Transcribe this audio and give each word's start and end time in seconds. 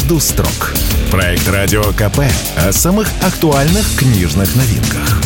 «Между 0.00 0.18
строк». 0.18 0.72
Проект 1.10 1.46
«Радио 1.50 1.82
КП» 1.82 2.20
о 2.56 2.72
самых 2.72 3.06
актуальных 3.22 3.84
книжных 3.98 4.56
новинках. 4.56 5.20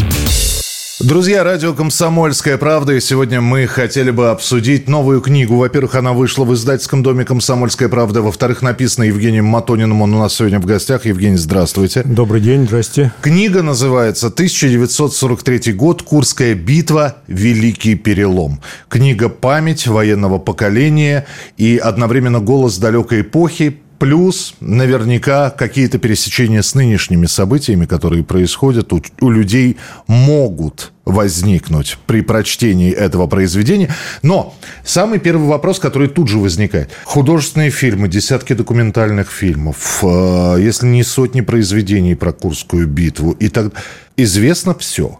Друзья, 1.00 1.44
радио 1.44 1.74
«Комсомольская 1.74 2.56
правда», 2.56 2.94
и 2.94 3.00
сегодня 3.00 3.40
мы 3.40 3.66
хотели 3.66 4.10
бы 4.10 4.30
обсудить 4.30 4.88
новую 4.88 5.20
книгу. 5.20 5.56
Во-первых, 5.56 5.94
она 5.94 6.12
вышла 6.12 6.44
в 6.44 6.54
издательском 6.54 7.04
доме 7.04 7.24
«Комсомольская 7.24 7.88
правда». 7.88 8.20
Во-вторых, 8.22 8.62
написана 8.62 9.04
Евгением 9.04 9.44
Матониным. 9.44 10.02
Он 10.02 10.14
у 10.14 10.18
нас 10.18 10.34
сегодня 10.34 10.58
в 10.58 10.66
гостях. 10.66 11.06
Евгений, 11.06 11.36
здравствуйте. 11.36 12.02
Добрый 12.04 12.40
день, 12.40 12.66
здрасте. 12.66 13.12
Книга 13.20 13.62
называется 13.62 14.26
«1943 14.28 15.72
год. 15.72 16.02
Курская 16.02 16.54
битва. 16.54 17.16
Великий 17.28 17.94
перелом». 17.94 18.60
Книга 18.88 19.28
«Память 19.28 19.86
военного 19.86 20.38
поколения» 20.38 21.26
и 21.56 21.76
одновременно 21.76 22.40
голос 22.40 22.78
далекой 22.78 23.20
эпохи 23.20 23.80
Плюс 23.98 24.54
наверняка 24.60 25.50
какие-то 25.50 25.98
пересечения 25.98 26.62
с 26.62 26.74
нынешними 26.74 27.26
событиями, 27.26 27.86
которые 27.86 28.24
происходят, 28.24 28.92
у, 28.92 29.00
у 29.20 29.30
людей 29.30 29.76
могут 30.06 30.92
возникнуть 31.04 31.98
при 32.06 32.22
прочтении 32.22 32.92
этого 32.92 33.26
произведения. 33.26 33.94
Но 34.22 34.54
самый 34.84 35.18
первый 35.18 35.46
вопрос, 35.48 35.78
который 35.78 36.08
тут 36.08 36.28
же 36.28 36.38
возникает. 36.38 36.90
Художественные 37.04 37.70
фильмы, 37.70 38.08
десятки 38.08 38.52
документальных 38.54 39.30
фильмов, 39.30 40.02
э, 40.02 40.56
если 40.60 40.86
не 40.86 41.02
сотни 41.02 41.42
произведений 41.42 42.14
про 42.14 42.32
Курскую 42.32 42.86
битву. 42.86 43.32
И 43.32 43.48
так 43.48 43.72
известно 44.16 44.74
все. 44.74 45.18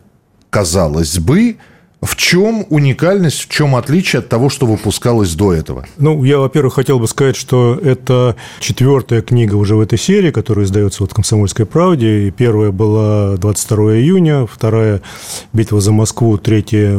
Казалось 0.51 1.19
бы, 1.19 1.57
в 2.05 2.17
чем 2.17 2.67
уникальность, 2.71 3.41
в 3.41 3.49
чем 3.49 3.77
отличие 3.77 4.21
от 4.21 4.29
того, 4.29 4.49
что 4.49 4.67
выпускалось 4.67 5.35
до 5.35 5.53
этого? 5.53 5.87
Ну, 5.97 6.23
я, 6.25 6.39
во-первых, 6.39 6.75
хотел 6.75 6.99
бы 6.99 7.09
сказать, 7.09 7.37
что 7.37 7.79
это 7.83 8.37
четвертая 8.61 9.23
книга 9.23 9.55
уже 9.55 9.77
в 9.77 9.81
этой 9.81 9.99
серии, 9.99 10.31
которая 10.31 10.67
издается 10.67 11.03
вот 11.03 11.13
в 11.13 11.15
«Комсомольской 11.15 11.67
правде». 11.67 12.29
И 12.29 12.31
первая 12.31 12.71
была 12.71 13.37
22 13.37 13.97
июня, 13.97 14.47
вторая 14.47 15.03
«Битва 15.53 15.81
за 15.81 15.93
Москву», 15.93 16.37
третья 16.39 16.99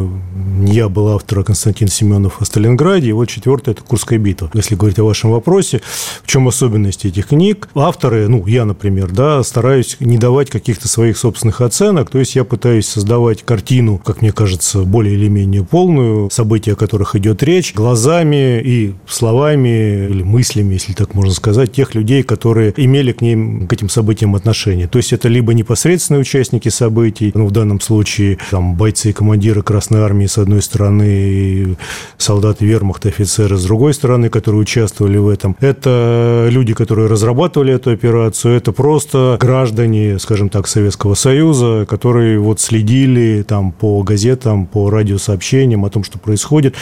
я 0.65 0.89
был 0.89 1.09
автор 1.09 1.43
Константин 1.43 1.87
Семенов 1.87 2.41
о 2.41 2.45
Сталинграде, 2.45 3.09
и 3.09 3.11
вот 3.11 3.25
четвертая– 3.25 3.73
это 3.75 3.83
Курская 3.83 4.19
битва. 4.19 4.49
Если 4.53 4.75
говорить 4.75 4.99
о 4.99 5.03
вашем 5.03 5.31
вопросе, 5.31 5.81
в 6.23 6.27
чем 6.27 6.47
особенность 6.47 7.05
этих 7.05 7.27
книг? 7.27 7.69
Авторы, 7.75 8.27
ну, 8.27 8.45
я, 8.47 8.65
например, 8.65 9.11
да, 9.11 9.43
стараюсь 9.43 9.97
не 9.99 10.17
давать 10.17 10.49
каких-то 10.49 10.87
своих 10.87 11.17
собственных 11.17 11.61
оценок, 11.61 12.09
то 12.09 12.19
есть 12.19 12.35
я 12.35 12.43
пытаюсь 12.43 12.87
создавать 12.87 13.43
картину, 13.43 13.97
как 13.97 14.21
мне 14.21 14.31
кажется, 14.31 14.83
более 14.95 15.15
или 15.15 15.27
менее 15.27 15.65
полную, 15.65 16.29
события, 16.31 16.71
о 16.71 16.75
которых 16.77 17.15
идет 17.17 17.43
речь, 17.43 17.73
глазами 17.73 18.61
и 18.61 18.93
словами 19.05 20.07
или 20.09 20.23
мыслями, 20.23 20.75
если 20.75 20.93
так 20.93 21.13
можно 21.13 21.33
сказать, 21.33 21.73
тех 21.73 21.95
людей, 21.95 22.23
которые 22.23 22.73
имели 22.77 23.11
к 23.11 23.19
ним, 23.19 23.67
к 23.67 23.73
этим 23.73 23.89
событиям 23.89 24.35
отношение. 24.35 24.87
То 24.87 24.97
есть 24.97 25.11
это 25.11 25.27
либо 25.27 25.53
непосредственные 25.53 26.21
участники 26.21 26.69
событий, 26.69 27.33
ну, 27.35 27.45
в 27.45 27.51
данном 27.51 27.81
случае 27.81 28.37
там 28.51 28.75
бойцы 28.75 29.09
и 29.09 29.11
командиры 29.11 29.63
Красной 29.63 29.99
Армии 29.99 30.27
с 30.27 30.37
одной 30.37 30.61
стороны, 30.61 31.75
солдаты 32.17 32.65
вермахта, 32.65 33.09
офицеры 33.09 33.57
с 33.57 33.65
другой 33.65 33.93
стороны, 33.93 34.29
которые 34.29 34.61
участвовали 34.61 35.17
в 35.17 35.27
этом. 35.27 35.57
Это 35.59 36.47
люди, 36.49 36.73
которые 36.73 37.09
разрабатывали 37.09 37.73
эту 37.73 37.91
операцию, 37.91 38.55
это 38.55 38.71
просто 38.71 39.37
граждане, 39.41 40.19
скажем 40.19 40.47
так, 40.47 40.69
Советского 40.69 41.15
Союза, 41.15 41.85
которые 41.85 42.39
вот 42.39 42.61
следили 42.61 43.43
там 43.45 43.73
по 43.73 44.01
газетам, 44.01 44.65
по 44.65 44.84
радиосообщениям 44.89 45.85
о 45.85 45.89
том, 45.89 46.03
что 46.03 46.19
происходит, 46.19 46.75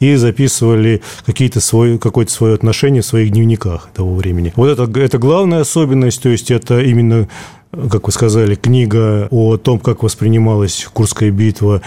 и 0.00 0.14
записывали 0.14 1.02
какие-то 1.26 1.60
свои, 1.60 1.98
какое-то 1.98 2.32
свое 2.32 2.54
отношение 2.54 3.02
в 3.02 3.06
своих 3.06 3.30
дневниках 3.30 3.90
того 3.94 4.14
времени. 4.14 4.52
Вот 4.56 4.68
это, 4.68 5.00
это 5.00 5.18
главная 5.18 5.60
особенность, 5.60 6.22
то 6.22 6.28
есть 6.28 6.50
это 6.50 6.80
именно, 6.80 7.28
как 7.72 8.06
вы 8.06 8.12
сказали, 8.12 8.54
книга 8.54 9.28
о 9.30 9.56
том, 9.56 9.80
как 9.80 10.02
воспринималась 10.02 10.86
Курская 10.92 11.30
битва 11.30 11.82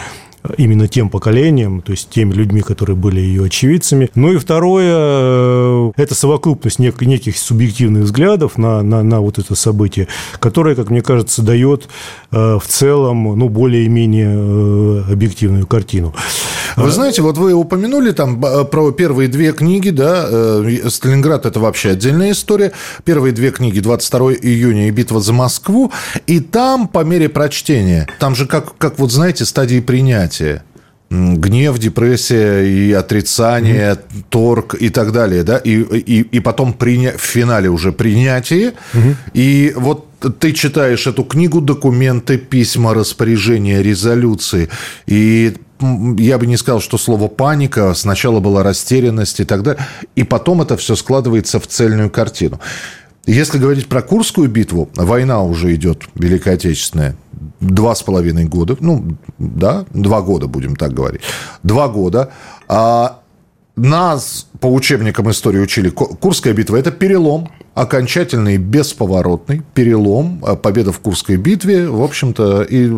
именно 0.58 0.88
тем 0.88 1.10
поколением, 1.10 1.82
то 1.82 1.92
есть 1.92 2.10
теми 2.10 2.34
людьми, 2.34 2.62
которые 2.62 2.96
были 2.96 3.20
ее 3.20 3.46
очевидцами. 3.46 4.10
Ну 4.16 4.34
и 4.34 4.38
второе, 4.38 4.94
э, 4.94 5.92
это 5.98 6.16
совокупность 6.16 6.80
нек- 6.80 7.04
неких 7.06 7.38
субъективных 7.38 8.04
взглядов 8.04 8.58
на, 8.58 8.82
на, 8.82 9.04
на 9.04 9.22
вот 9.22 9.40
это 9.40 9.56
событие, 9.56 10.08
которое, 10.40 10.76
как 10.76 10.90
мне 10.90 11.02
кажется, 11.02 11.42
дает 11.42 11.88
э, 12.32 12.58
в 12.62 12.68
целом 12.68 13.38
ну, 13.38 13.50
более-менее 13.50 14.34
э, 14.34 15.14
объективную 15.14 15.68
картину. 15.68 16.14
Вы 16.78 16.90
знаете, 16.90 17.22
вот 17.22 17.38
вы 17.38 17.54
упомянули 17.54 18.12
там 18.12 18.42
про 18.42 18.92
первые 18.92 19.28
две 19.28 19.52
книги, 19.52 19.90
да, 19.90 20.64
Сталинград 20.88 21.46
это 21.46 21.60
вообще 21.60 21.90
отдельная 21.92 22.32
история. 22.32 22.72
Первые 23.04 23.34
две 23.34 23.52
книги 23.52 23.82
22 23.82 24.36
июня 24.36 24.88
и 24.88 24.92
битва 24.92 25.20
за 25.20 25.34
Москву. 25.34 25.92
И 26.28 26.40
там 26.40 26.88
по 26.88 27.04
мере 27.04 27.28
прочтения, 27.28 28.08
там 28.20 28.36
же 28.36 28.46
как, 28.46 28.78
как 28.78 29.00
вот 29.00 29.12
знаете, 29.12 29.44
стадии 29.44 29.82
принятия 29.82 30.31
понятия 30.32 30.64
гнев, 31.12 31.78
депрессия 31.78 32.62
и 32.64 32.94
отрицание, 32.94 33.92
mm-hmm. 33.92 34.24
торг 34.30 34.76
и 34.80 34.90
так 34.90 35.12
далее, 35.12 35.44
да, 35.44 35.58
и, 35.58 35.82
и, 35.82 36.22
и 36.22 36.40
потом 36.40 36.72
приня... 36.72 37.12
в 37.18 37.22
финале 37.22 37.70
уже 37.70 37.92
принятие, 37.92 38.76
mm-hmm. 38.94 39.16
и 39.34 39.74
вот 39.76 40.08
ты 40.40 40.54
читаешь 40.54 41.08
эту 41.08 41.26
книгу, 41.26 41.60
документы, 41.60 42.38
письма, 42.38 42.94
распоряжения, 42.94 43.82
резолюции, 43.82 44.70
и 45.06 45.54
я 46.18 46.38
бы 46.38 46.48
не 46.48 46.56
сказал, 46.58 46.80
что 46.80 46.98
слово 46.98 47.28
паника, 47.28 47.94
сначала 47.94 48.40
была 48.40 48.64
растерянность 48.64 49.42
и 49.42 49.44
так 49.44 49.64
далее, 49.64 49.86
и 50.16 50.24
потом 50.24 50.62
это 50.62 50.78
все 50.78 50.96
складывается 50.96 51.60
в 51.60 51.68
цельную 51.68 52.10
картину. 52.10 52.62
Если 53.26 53.60
говорить 53.60 53.88
про 53.88 54.02
Курскую 54.02 54.50
битву, 54.50 54.90
война 54.96 55.44
уже 55.44 55.76
идет, 55.76 56.04
Великая 56.16 56.56
Отечественная, 56.56 57.16
два 57.60 57.94
с 57.94 58.02
половиной 58.02 58.46
года, 58.46 58.76
ну, 58.80 59.16
да, 59.38 59.86
два 59.94 60.22
года, 60.22 60.48
будем 60.48 60.76
так 60.76 60.94
говорить, 60.94 61.22
два 61.62 61.88
года. 61.88 62.32
А 62.68 63.20
нас 63.76 64.48
по 64.60 64.68
учебникам 64.68 65.30
истории 65.30 65.60
учили, 65.60 65.90
Курская 65.90 66.54
битва– 66.54 66.76
это 66.78 66.92
перелом, 66.92 67.50
окончательный, 67.76 68.58
бесповоротный 68.58 69.62
перелом, 69.74 70.40
победа 70.62 70.92
в 70.92 71.00
Курской 71.00 71.38
битве, 71.38 71.88
в 71.88 72.02
общем-то, 72.04 72.64
и 72.64 72.92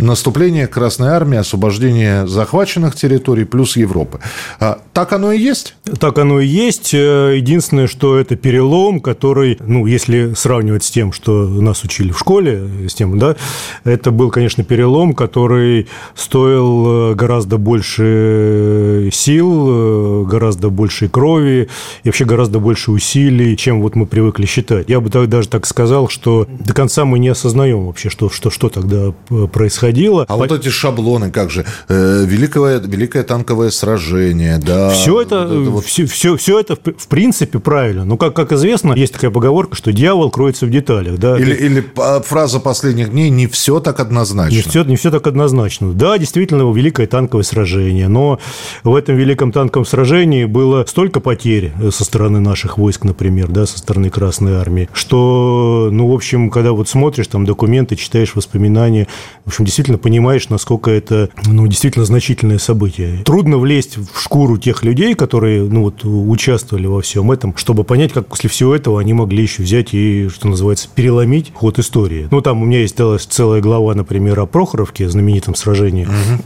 наступление 0.00 0.66
Красной 0.66 1.08
Армии, 1.08 1.38
освобождение 1.38 2.26
захваченных 2.26 2.96
территорий 2.96 3.44
плюс 3.44 3.76
Европы. 3.76 4.20
А, 4.58 4.80
так 4.92 5.12
оно 5.12 5.32
и 5.32 5.38
есть? 5.38 5.76
Так 5.98 6.18
оно 6.18 6.40
и 6.40 6.46
есть. 6.46 6.94
Э, 6.94 7.34
единственное, 7.36 7.86
что 7.86 8.18
это 8.18 8.36
перелом, 8.36 9.00
который, 9.00 9.58
ну, 9.60 9.86
если 9.86 10.34
сравнивать 10.34 10.84
с 10.84 10.90
тем, 10.90 11.12
что 11.12 11.46
нас 11.46 11.84
учили 11.84 12.12
в 12.12 12.18
школе, 12.18 12.88
с 12.88 12.94
тем, 12.94 13.18
да, 13.18 13.36
это 13.84 14.10
был, 14.10 14.30
конечно, 14.30 14.64
перелом, 14.64 15.14
который 15.14 15.88
стоил 16.14 17.12
э, 17.12 17.14
гораздо 17.14 17.58
больше 17.58 19.10
сил, 19.12 19.66
э, 19.68 20.24
гораздо 20.24 20.70
больше 20.70 21.08
крови 21.08 21.68
и 22.02 22.08
вообще 22.08 22.24
гораздо 22.24 22.58
больше 22.58 22.90
усилий, 22.90 23.56
чем 23.56 23.82
вот 23.82 23.96
мы 23.96 24.06
привыкли 24.06 24.46
считать. 24.46 24.88
Я 24.88 25.00
бы 25.00 25.10
даже 25.10 25.48
так 25.48 25.66
сказал, 25.66 26.08
что 26.08 26.46
до 26.48 26.74
конца 26.74 27.04
мы 27.04 27.18
не 27.18 27.28
осознаем 27.28 27.86
вообще, 27.86 28.08
что, 28.10 28.30
что, 28.30 28.50
что 28.50 28.68
тогда 28.68 29.12
происходило 29.52 29.89
происходило. 29.90 30.22
А 30.22 30.26
По... 30.26 30.36
вот 30.36 30.52
эти 30.52 30.68
шаблоны, 30.68 31.30
как 31.30 31.50
же, 31.50 31.64
э, 31.88 32.24
великое, 32.26 32.80
великое 32.80 33.22
танковое 33.22 33.70
сражение, 33.70 34.58
да. 34.58 34.90
Все 34.90 35.20
это, 35.20 35.46
вот 35.46 35.62
это 35.62 35.70
вот... 35.70 35.84
все, 35.84 36.06
все, 36.06 36.36
все 36.36 36.60
это 36.60 36.76
в 36.76 37.08
принципе 37.08 37.58
правильно. 37.58 38.04
Но, 38.04 38.16
как, 38.16 38.34
как 38.34 38.52
известно, 38.52 38.94
есть 38.94 39.12
такая 39.12 39.30
поговорка, 39.30 39.76
что 39.76 39.92
дьявол 39.92 40.30
кроется 40.30 40.66
в 40.66 40.70
деталях. 40.70 41.18
Да? 41.18 41.38
Или, 41.38 41.54
или 41.54 41.84
фраза 42.22 42.60
последних 42.60 43.10
дней 43.10 43.30
«не 43.30 43.46
все 43.46 43.80
так 43.80 44.00
однозначно». 44.00 44.56
Не 44.56 44.62
все, 44.62 44.84
не 44.84 44.96
все 44.96 45.10
так 45.10 45.26
однозначно. 45.26 45.92
Да, 45.92 46.18
действительно, 46.18 46.70
великое 46.72 47.06
танковое 47.06 47.44
сражение. 47.44 48.08
Но 48.08 48.38
в 48.84 48.94
этом 48.94 49.16
великом 49.16 49.52
танковом 49.52 49.86
сражении 49.86 50.44
было 50.44 50.84
столько 50.86 51.20
потерь 51.20 51.72
со 51.90 52.04
стороны 52.04 52.40
наших 52.40 52.78
войск, 52.78 53.04
например, 53.04 53.48
да, 53.48 53.66
со 53.66 53.78
стороны 53.78 54.10
Красной 54.10 54.54
Армии, 54.54 54.88
что, 54.92 55.88
ну, 55.90 56.08
в 56.08 56.14
общем, 56.14 56.50
когда 56.50 56.72
вот 56.72 56.88
смотришь 56.88 57.26
там 57.26 57.44
документы, 57.44 57.96
читаешь 57.96 58.34
воспоминания, 58.34 59.06
в 59.44 59.48
общем, 59.48 59.64
действительно 59.64 59.79
действительно 59.80 59.98
понимаешь, 59.98 60.50
насколько 60.50 60.90
это 60.90 61.30
ну, 61.46 61.66
действительно 61.66 62.04
значительное 62.04 62.58
событие. 62.58 63.22
Трудно 63.24 63.56
влезть 63.56 63.96
в 63.96 64.20
шкуру 64.20 64.58
тех 64.58 64.82
людей, 64.82 65.14
которые 65.14 65.62
ну, 65.62 65.84
вот, 65.84 66.04
участвовали 66.04 66.86
во 66.86 67.00
всем 67.00 67.32
этом, 67.32 67.56
чтобы 67.56 67.82
понять, 67.84 68.12
как 68.12 68.26
после 68.26 68.50
всего 68.50 68.76
этого 68.76 69.00
они 69.00 69.14
могли 69.14 69.42
еще 69.42 69.62
взять 69.62 69.94
и, 69.94 70.28
что 70.28 70.48
называется, 70.48 70.90
переломить 70.94 71.50
ход 71.54 71.78
истории. 71.78 72.28
Ну, 72.30 72.42
там 72.42 72.60
у 72.60 72.66
меня 72.66 72.80
есть 72.80 72.98
целая 73.30 73.62
глава, 73.62 73.94
например, 73.94 74.38
о 74.40 74.46
Прохоровке, 74.46 75.08
знаменитом 75.08 75.54
сражении. 75.54 76.04
Угу 76.04 76.42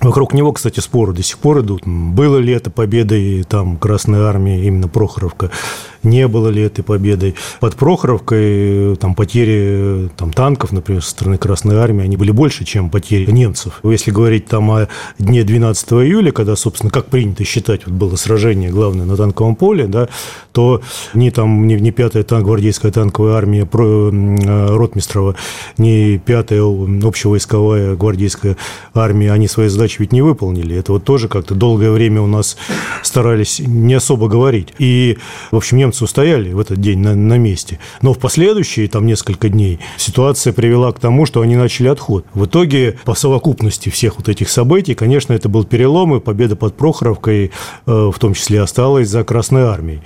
Вокруг 0.00 0.32
него, 0.32 0.52
кстати, 0.52 0.80
споры 0.80 1.12
до 1.12 1.22
сих 1.22 1.38
пор 1.38 1.60
идут. 1.60 1.82
Было 1.84 2.38
ли 2.38 2.54
это 2.54 2.70
победой 2.70 3.44
там 3.44 3.76
Красной 3.76 4.20
Армии, 4.20 4.64
именно 4.64 4.88
Прохоровка? 4.88 5.50
Не 6.02 6.28
было 6.28 6.48
ли 6.48 6.62
этой 6.62 6.82
победой? 6.82 7.34
Под 7.60 7.76
Прохоровкой 7.76 8.96
там 8.96 9.14
потери 9.14 10.08
там, 10.16 10.32
танков, 10.32 10.72
например, 10.72 11.02
со 11.02 11.10
стороны 11.10 11.38
Красной 11.38 11.76
Армии, 11.76 12.04
они 12.04 12.16
были 12.16 12.30
больше, 12.30 12.64
чем 12.64 12.90
потери 12.90 13.30
немцев. 13.30 13.80
Если 13.82 14.10
говорить 14.10 14.46
там 14.46 14.70
о 14.70 14.88
дне 15.18 15.44
12 15.44 15.92
июля, 15.92 16.32
когда, 16.32 16.56
собственно, 16.56 16.90
как 16.90 17.06
принято 17.06 17.44
считать, 17.44 17.86
вот 17.86 17.94
было 17.94 18.16
сражение 18.16 18.70
главное 18.70 19.04
на 19.04 19.16
танковом 19.16 19.56
поле, 19.56 19.86
да, 19.86 20.08
то 20.52 20.80
ни 21.14 21.30
там, 21.30 21.66
ни, 21.66 21.74
ни 21.74 21.90
5-я 21.90 22.22
танк, 22.22 22.44
гвардейская 22.44 22.92
танковая 22.92 23.34
армия 23.34 23.66
про, 23.66 24.10
э, 24.10 24.76
Ротмистрова, 24.76 25.36
ни 25.78 26.16
5-я 26.16 27.06
общевойсковая 27.06 27.96
гвардейская 27.96 28.56
армия, 28.94 29.32
они 29.32 29.48
свои 29.48 29.68
задачи 29.68 29.96
ведь 29.98 30.12
не 30.12 30.22
выполнили. 30.22 30.76
Это 30.76 30.92
вот 30.92 31.04
тоже 31.04 31.28
как-то 31.28 31.54
долгое 31.54 31.90
время 31.90 32.22
у 32.22 32.26
нас 32.26 32.56
старались 33.02 33.60
не 33.60 33.94
особо 33.94 34.28
говорить. 34.28 34.68
И, 34.78 35.18
в 35.50 35.56
общем, 35.56 35.78
немцы 35.78 35.89
устояли 36.00 36.52
в 36.52 36.60
этот 36.60 36.80
день 36.80 36.98
на, 36.98 37.14
на 37.14 37.38
месте. 37.38 37.78
Но 38.02 38.12
в 38.12 38.18
последующие 38.18 38.88
там 38.88 39.06
несколько 39.06 39.48
дней 39.48 39.80
ситуация 39.96 40.52
привела 40.52 40.92
к 40.92 40.98
тому, 40.98 41.26
что 41.26 41.40
они 41.40 41.56
начали 41.56 41.88
отход. 41.88 42.24
В 42.34 42.46
итоге, 42.46 42.98
по 43.04 43.14
совокупности 43.14 43.88
всех 43.88 44.16
вот 44.16 44.28
этих 44.28 44.48
событий, 44.48 44.94
конечно, 44.94 45.32
это 45.32 45.48
был 45.48 45.64
перелом, 45.64 46.14
и 46.16 46.20
победа 46.20 46.56
под 46.56 46.76
Прохоровкой 46.76 47.50
э, 47.86 48.10
в 48.14 48.18
том 48.18 48.34
числе 48.34 48.60
осталась 48.60 49.08
за 49.08 49.24
Красной 49.24 49.62
Армией. 49.62 50.02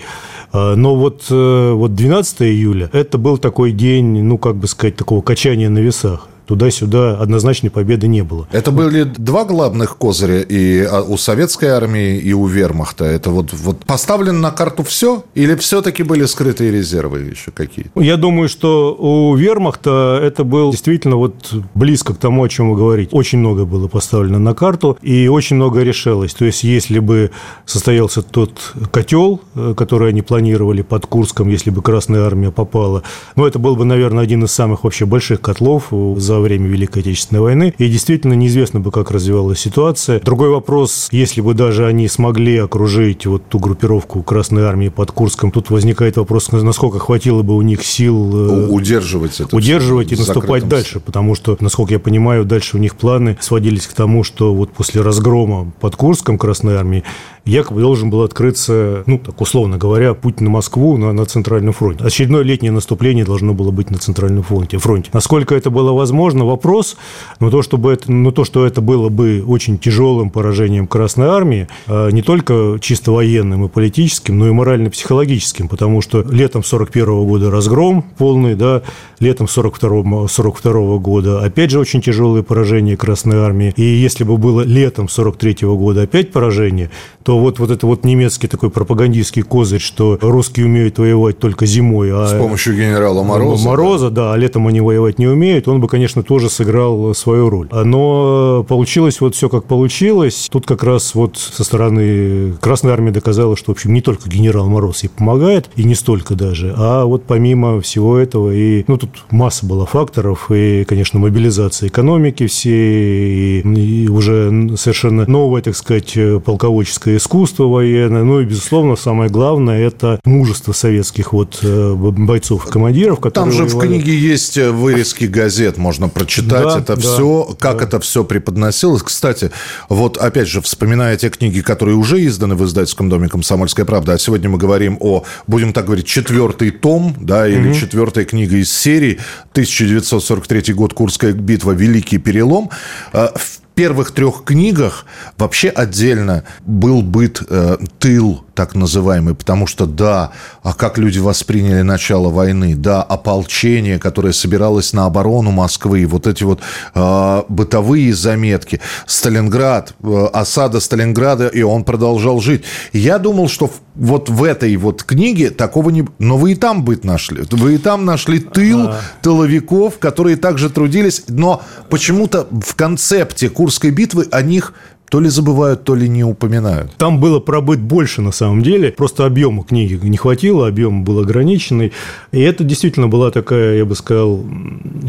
Э, 0.52 0.74
но 0.74 0.94
вот, 0.94 1.26
э, 1.30 1.72
вот 1.72 1.94
12 1.94 2.42
июля– 2.42 2.90
это 2.92 3.18
был 3.18 3.38
такой 3.38 3.72
день, 3.72 4.22
ну, 4.22 4.38
как 4.38 4.56
бы 4.56 4.66
сказать, 4.66 4.96
такого 4.96 5.22
качания 5.22 5.68
на 5.68 5.78
весах 5.78 6.28
туда-сюда 6.46 7.18
однозначной 7.18 7.70
победы 7.70 8.06
не 8.06 8.22
было. 8.22 8.46
Это 8.52 8.70
были 8.70 9.04
два 9.04 9.44
главных 9.44 9.96
козыря 9.96 10.40
и 10.40 10.82
а, 10.82 11.02
у 11.02 11.16
советской 11.16 11.66
армии, 11.66 12.18
и 12.18 12.32
у 12.32 12.46
вермахта. 12.46 13.04
Это 13.04 13.30
вот, 13.30 13.52
вот 13.52 13.84
поставлено 13.84 14.38
на 14.38 14.50
карту 14.50 14.82
все? 14.82 15.24
Или 15.34 15.54
все-таки 15.56 16.02
были 16.02 16.24
скрытые 16.26 16.70
резервы 16.70 17.20
еще 17.20 17.50
какие-то? 17.50 18.00
Я 18.00 18.16
думаю, 18.16 18.48
что 18.48 18.94
у 18.94 19.34
вермахта 19.34 20.20
это 20.22 20.44
был 20.44 20.70
действительно 20.70 21.16
вот 21.16 21.54
близко 21.74 22.14
к 22.14 22.18
тому, 22.18 22.44
о 22.44 22.48
чем 22.48 22.70
вы 22.70 22.76
говорите. 22.76 23.10
Очень 23.12 23.38
много 23.38 23.64
было 23.64 23.88
поставлено 23.88 24.38
на 24.38 24.54
карту, 24.54 24.98
и 25.02 25.28
очень 25.28 25.56
много 25.56 25.82
решалось. 25.82 26.34
То 26.34 26.44
есть, 26.44 26.64
если 26.64 26.98
бы 26.98 27.30
состоялся 27.66 28.22
тот 28.22 28.72
котел, 28.90 29.40
э, 29.54 29.74
который 29.76 30.10
они 30.10 30.22
планировали 30.22 30.82
под 30.82 31.06
Курском, 31.06 31.48
если 31.48 31.70
бы 31.70 31.82
Красная 31.82 32.22
Армия 32.22 32.50
попала, 32.50 33.02
ну, 33.36 33.46
это 33.46 33.58
был 33.58 33.76
бы, 33.76 33.84
наверное, 33.84 34.24
один 34.24 34.44
из 34.44 34.52
самых 34.52 34.84
вообще 34.84 35.06
больших 35.06 35.40
котлов 35.40 35.88
за 35.90 36.33
за 36.34 36.40
время 36.40 36.66
Великой 36.66 37.02
Отечественной 37.02 37.40
войны. 37.40 37.74
И 37.78 37.88
действительно 37.88 38.32
неизвестно 38.34 38.80
бы, 38.80 38.90
как 38.90 39.10
развивалась 39.10 39.60
ситуация. 39.60 40.20
Другой 40.20 40.48
вопрос, 40.48 41.08
если 41.12 41.40
бы 41.40 41.54
даже 41.54 41.86
они 41.86 42.08
смогли 42.08 42.56
окружить 42.58 43.26
вот 43.26 43.44
ту 43.48 43.58
группировку 43.60 44.22
Красной 44.22 44.64
Армии 44.64 44.88
под 44.88 45.12
Курском, 45.12 45.50
тут 45.50 45.70
возникает 45.70 46.16
вопрос, 46.16 46.50
насколько 46.50 46.98
хватило 46.98 47.42
бы 47.42 47.54
у 47.54 47.62
них 47.62 47.84
сил 47.84 48.66
э, 48.66 48.68
удерживать 48.68 49.40
это 49.40 49.56
удерживать 49.56 50.12
и 50.12 50.16
наступать 50.16 50.66
дальше, 50.66 51.00
потому 51.00 51.34
что, 51.34 51.56
насколько 51.60 51.92
я 51.92 52.00
понимаю, 52.00 52.44
дальше 52.44 52.76
у 52.76 52.80
них 52.80 52.96
планы 52.96 53.36
сводились 53.40 53.86
к 53.86 53.92
тому, 53.92 54.24
что 54.24 54.54
вот 54.54 54.70
после 54.70 55.02
разгрома 55.02 55.72
под 55.80 55.94
Курском 55.96 56.38
Красной 56.38 56.74
Армии 56.74 57.04
якобы 57.44 57.80
должен 57.80 58.10
был 58.10 58.22
открыться, 58.22 59.04
ну, 59.06 59.18
так 59.18 59.40
условно 59.40 59.76
говоря, 59.76 60.14
путь 60.14 60.40
на 60.40 60.50
Москву 60.50 60.96
на, 60.96 61.12
на 61.12 61.26
Центральном 61.26 61.72
фронте. 61.72 62.04
Очередное 62.04 62.42
летнее 62.42 62.72
наступление 62.72 63.24
должно 63.24 63.54
было 63.54 63.70
быть 63.70 63.90
на 63.90 63.98
Центральном 63.98 64.42
фронте. 64.42 64.78
фронте. 64.78 65.10
Насколько 65.12 65.54
это 65.54 65.70
было 65.70 65.92
возможно, 65.92 66.23
вопрос, 66.32 66.96
но 67.40 67.50
то, 67.50 67.62
чтобы 67.62 67.92
это, 67.92 68.10
но 68.10 68.30
то, 68.30 68.44
что 68.44 68.66
это 68.66 68.80
было 68.80 69.08
бы 69.08 69.44
очень 69.46 69.78
тяжелым 69.78 70.30
поражением 70.30 70.86
Красной 70.86 71.26
Армии, 71.26 71.68
а 71.86 72.10
не 72.10 72.22
только 72.22 72.78
чисто 72.80 73.12
военным 73.12 73.66
и 73.66 73.68
политическим, 73.68 74.38
но 74.38 74.48
и 74.48 74.52
морально-психологическим, 74.52 75.68
потому 75.68 76.00
что 76.00 76.22
летом 76.22 76.64
41 76.64 77.04
-го 77.04 77.26
года 77.26 77.50
разгром 77.50 78.02
полный, 78.16 78.54
да, 78.54 78.82
летом 79.20 79.48
42 79.48 80.28
42 80.28 80.72
-го 80.72 80.98
года 80.98 81.44
опять 81.44 81.70
же 81.70 81.78
очень 81.78 82.00
тяжелые 82.00 82.42
поражения 82.42 82.96
Красной 82.96 83.38
Армии, 83.38 83.72
и 83.76 83.82
если 83.82 84.24
бы 84.24 84.36
было 84.36 84.62
летом 84.62 85.08
43 85.08 85.66
-го 85.66 85.76
года 85.76 86.02
опять 86.02 86.32
поражение, 86.32 86.90
то 87.22 87.38
вот, 87.38 87.58
вот 87.58 87.70
это 87.70 87.86
вот 87.86 88.04
немецкий 88.04 88.48
такой 88.48 88.70
пропагандистский 88.70 89.42
козырь, 89.42 89.80
что 89.80 90.18
русские 90.20 90.66
умеют 90.66 90.98
воевать 90.98 91.38
только 91.38 91.66
зимой. 91.66 92.10
А 92.12 92.26
С 92.26 92.38
помощью 92.38 92.74
генерала 92.74 93.22
Мороза. 93.22 93.64
Мороза, 93.64 94.10
да. 94.10 94.24
да, 94.24 94.32
а 94.34 94.36
летом 94.36 94.66
они 94.66 94.80
воевать 94.80 95.18
не 95.18 95.26
умеют, 95.26 95.68
он 95.68 95.80
бы, 95.80 95.88
конечно, 95.88 96.13
тоже 96.22 96.50
сыграл 96.50 97.14
свою 97.14 97.50
роль. 97.50 97.68
Но 97.72 98.64
получилось 98.68 99.20
вот 99.20 99.34
все 99.34 99.48
как 99.48 99.64
получилось. 99.64 100.48
Тут 100.50 100.66
как 100.66 100.82
раз 100.82 101.14
вот 101.14 101.36
со 101.36 101.64
стороны 101.64 102.52
Красной 102.60 102.92
Армии 102.92 103.10
доказала, 103.10 103.56
что, 103.56 103.72
в 103.72 103.76
общем, 103.76 103.92
не 103.92 104.00
только 104.00 104.28
генерал 104.28 104.68
Мороз 104.68 105.02
ей 105.02 105.08
помогает, 105.08 105.70
и 105.76 105.84
не 105.84 105.94
столько 105.94 106.34
даже, 106.34 106.74
а 106.76 107.04
вот 107.04 107.24
помимо 107.24 107.80
всего 107.80 108.16
этого, 108.18 108.50
и, 108.54 108.84
ну, 108.86 108.96
тут 108.98 109.10
масса 109.30 109.66
была 109.66 109.86
факторов, 109.86 110.50
и, 110.50 110.84
конечно, 110.84 111.18
мобилизация 111.18 111.88
экономики 111.88 112.46
всей, 112.46 113.60
и, 113.60 114.04
и 114.04 114.08
уже 114.08 114.76
совершенно 114.76 115.26
новое, 115.26 115.62
так 115.62 115.76
сказать, 115.76 116.16
полководческое 116.44 117.16
искусство 117.16 117.64
военное, 117.64 118.24
ну 118.24 118.40
и, 118.40 118.44
безусловно, 118.44 118.96
самое 118.96 119.30
главное– 119.30 119.80
это 119.86 120.20
мужество 120.24 120.72
советских 120.72 121.32
вот 121.32 121.60
э, 121.62 121.94
бойцов, 121.94 122.64
командиров, 122.66 123.20
которые 123.20 123.50
Там 123.50 123.52
же 123.52 123.64
воевали. 123.64 123.86
в 123.86 123.88
книге 123.88 124.18
есть 124.18 124.56
э, 124.56 124.70
вырезки 124.70 125.24
газет, 125.24 125.76
можно 125.78 126.03
прочитать 126.08 126.64
да, 126.64 126.78
это 126.78 126.96
да, 126.96 127.02
все, 127.02 127.56
как 127.58 127.78
да. 127.78 127.84
это 127.84 128.00
все 128.00 128.24
преподносилось. 128.24 129.02
Кстати, 129.02 129.50
вот 129.88 130.16
опять 130.18 130.48
же, 130.48 130.60
вспоминая 130.60 131.16
те 131.16 131.30
книги, 131.30 131.60
которые 131.60 131.96
уже 131.96 132.24
изданы 132.24 132.54
в 132.54 132.64
издательском 132.64 133.08
доме 133.08 133.28
«Комсомольская 133.28 133.84
правда», 133.84 134.14
а 134.14 134.18
сегодня 134.18 134.48
мы 134.48 134.58
говорим 134.58 134.96
о, 135.00 135.24
будем 135.46 135.72
так 135.72 135.86
говорить, 135.86 136.06
четвертый 136.06 136.70
том, 136.70 137.14
да, 137.20 137.48
или 137.48 137.70
угу. 137.70 137.74
четвертая 137.74 138.24
книга 138.24 138.56
из 138.56 138.72
серии, 138.72 139.20
1943 139.52 140.74
год, 140.74 140.94
Курская 140.94 141.32
битва, 141.32 141.72
Великий 141.72 142.18
перелом. 142.18 142.70
Э, 143.12 143.28
в 143.34 143.60
первых 143.74 144.12
трех 144.12 144.44
книгах 144.44 145.04
вообще 145.36 145.68
отдельно 145.68 146.44
был 146.64 147.02
быт 147.02 147.42
э, 147.48 147.78
тыл 147.98 148.43
так 148.54 148.74
называемый, 148.74 149.34
потому 149.34 149.66
что 149.66 149.86
да, 149.86 150.30
а 150.62 150.72
как 150.72 150.98
люди 150.98 151.18
восприняли 151.18 151.82
начало 151.82 152.30
войны, 152.30 152.74
да, 152.74 153.02
ополчение, 153.02 153.98
которое 153.98 154.32
собиралось 154.32 154.92
на 154.92 155.06
оборону 155.06 155.50
Москвы, 155.50 156.06
вот 156.06 156.26
эти 156.26 156.44
вот 156.44 156.60
э, 156.94 157.42
бытовые 157.48 158.14
заметки, 158.14 158.80
Сталинград, 159.06 159.94
э, 160.02 160.26
осада 160.32 160.80
Сталинграда, 160.80 161.48
и 161.48 161.62
он 161.62 161.84
продолжал 161.84 162.40
жить. 162.40 162.64
Я 162.92 163.18
думал, 163.18 163.48
что 163.48 163.70
вот 163.94 164.28
в 164.28 164.42
этой 164.42 164.74
вот 164.76 165.04
книге 165.04 165.50
такого 165.50 165.90
не... 165.90 166.06
Но 166.18 166.36
вы 166.36 166.52
и 166.52 166.54
там 166.54 166.84
быт 166.84 167.04
нашли. 167.04 167.44
Вы 167.50 167.74
и 167.76 167.78
там 167.78 168.04
нашли 168.04 168.40
тыл 168.40 168.90
тыловиков, 169.22 169.98
которые 169.98 170.36
также 170.36 170.68
трудились, 170.70 171.24
но 171.28 171.62
почему-то 171.90 172.48
в 172.50 172.74
концепте 172.74 173.48
Курской 173.48 173.90
битвы 173.90 174.26
о 174.30 174.42
них 174.42 174.74
то 175.10 175.20
ли 175.20 175.28
забывают, 175.28 175.84
то 175.84 175.94
ли 175.94 176.08
не 176.08 176.24
упоминают. 176.24 176.92
Там 176.96 177.20
было 177.20 177.38
пробыть 177.38 177.80
больше 177.80 178.22
на 178.22 178.32
самом 178.32 178.62
деле. 178.62 178.90
Просто 178.92 179.26
объема 179.26 179.62
книги 179.62 179.94
не 180.02 180.16
хватило, 180.16 180.66
объем 180.66 181.04
был 181.04 181.20
ограниченный. 181.20 181.92
И 182.32 182.40
это 182.40 182.64
действительно 182.64 183.08
была 183.08 183.30
такая, 183.30 183.76
я 183.76 183.84
бы 183.84 183.94
сказал, 183.94 184.44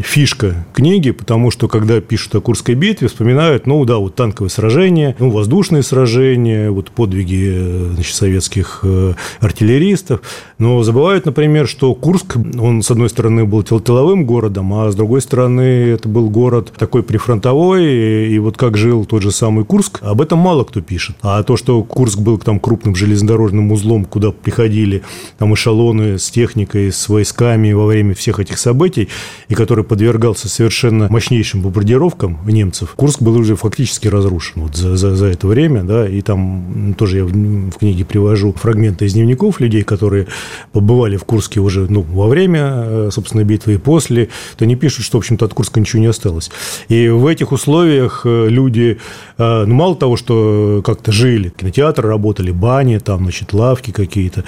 фишка 0.04 0.66
книги, 0.74 1.10
потому 1.10 1.50
что 1.50 1.68
когда 1.68 2.00
пишут 2.00 2.36
о 2.36 2.40
Курской 2.40 2.74
битве, 2.74 3.08
вспоминают, 3.08 3.66
ну 3.66 3.84
да, 3.84 3.96
вот 3.96 4.14
танковые 4.14 4.50
сражения, 4.50 5.16
ну, 5.18 5.30
воздушные 5.30 5.82
сражения, 5.82 6.70
вот 6.70 6.90
подвиги 6.90 7.90
значит, 7.94 8.14
советских 8.14 8.80
э, 8.82 9.14
артиллеристов. 9.40 10.20
Но 10.58 10.82
забывают, 10.82 11.26
например, 11.26 11.66
что 11.66 11.94
Курск, 11.94 12.36
он, 12.58 12.82
с 12.82 12.90
одной 12.90 13.08
стороны, 13.08 13.44
был 13.44 13.62
тыловым 13.62 14.24
городом, 14.24 14.72
а 14.74 14.90
с 14.90 14.94
другой 14.94 15.20
стороны, 15.20 15.62
это 15.90 16.08
был 16.08 16.30
город 16.30 16.72
такой 16.78 17.02
прифронтовой, 17.02 18.28
и 18.28 18.38
вот 18.38 18.56
как 18.56 18.76
жил 18.76 19.04
тот 19.04 19.22
же 19.22 19.30
самый 19.30 19.64
Курск, 19.64 19.85
об 20.00 20.20
этом 20.20 20.38
мало 20.38 20.64
кто 20.64 20.80
пишет. 20.80 21.16
А 21.22 21.42
то, 21.42 21.56
что 21.56 21.82
Курск 21.82 22.18
был 22.18 22.38
там 22.38 22.60
крупным 22.60 22.94
железнодорожным 22.94 23.72
узлом, 23.72 24.04
куда 24.04 24.30
приходили 24.30 25.02
там 25.38 25.54
эшелоны 25.54 26.18
с 26.18 26.30
техникой, 26.30 26.92
с 26.92 27.08
войсками 27.08 27.72
во 27.72 27.86
время 27.86 28.14
всех 28.14 28.38
этих 28.40 28.58
событий, 28.58 29.08
и 29.48 29.54
который 29.54 29.84
подвергался 29.84 30.48
совершенно 30.48 31.08
мощнейшим 31.10 31.62
бомбардировкам 31.62 32.38
немцев, 32.46 32.94
Курск 32.96 33.22
был 33.22 33.36
уже 33.36 33.56
фактически 33.56 34.08
разрушен 34.08 34.62
вот 34.62 34.76
за, 34.76 34.96
за, 34.96 35.16
за 35.16 35.26
это 35.26 35.46
время, 35.46 35.82
да, 35.82 36.08
и 36.08 36.20
там 36.22 36.94
тоже 36.98 37.18
я 37.18 37.24
в, 37.24 37.30
в 37.30 37.78
книге 37.78 38.04
привожу 38.04 38.52
фрагменты 38.52 39.06
из 39.06 39.14
дневников 39.14 39.60
людей, 39.60 39.82
которые 39.82 40.26
побывали 40.72 41.16
в 41.16 41.24
Курске 41.24 41.60
уже 41.60 41.86
ну, 41.90 42.02
во 42.02 42.28
время, 42.28 42.60
э, 42.64 43.08
собственно, 43.12 43.44
битвы 43.44 43.74
и 43.74 43.78
после, 43.78 44.28
то 44.56 44.64
они 44.64 44.76
пишут, 44.76 45.04
что, 45.04 45.18
в 45.18 45.20
общем-то, 45.20 45.44
от 45.44 45.54
Курска 45.54 45.80
ничего 45.80 46.00
не 46.00 46.08
осталось. 46.08 46.50
И 46.88 47.08
в 47.08 47.26
этих 47.26 47.52
условиях 47.52 48.22
э, 48.24 48.48
люди, 48.48 48.98
э, 49.38 49.64
ну, 49.66 49.74
мало 49.76 49.94
того, 49.94 50.16
что 50.16 50.82
как-то 50.84 51.12
жили, 51.12 51.50
кинотеатры 51.50 52.08
работали, 52.08 52.50
бани, 52.50 52.98
там, 52.98 53.22
значит, 53.22 53.52
лавки 53.52 53.92
какие-то, 53.92 54.44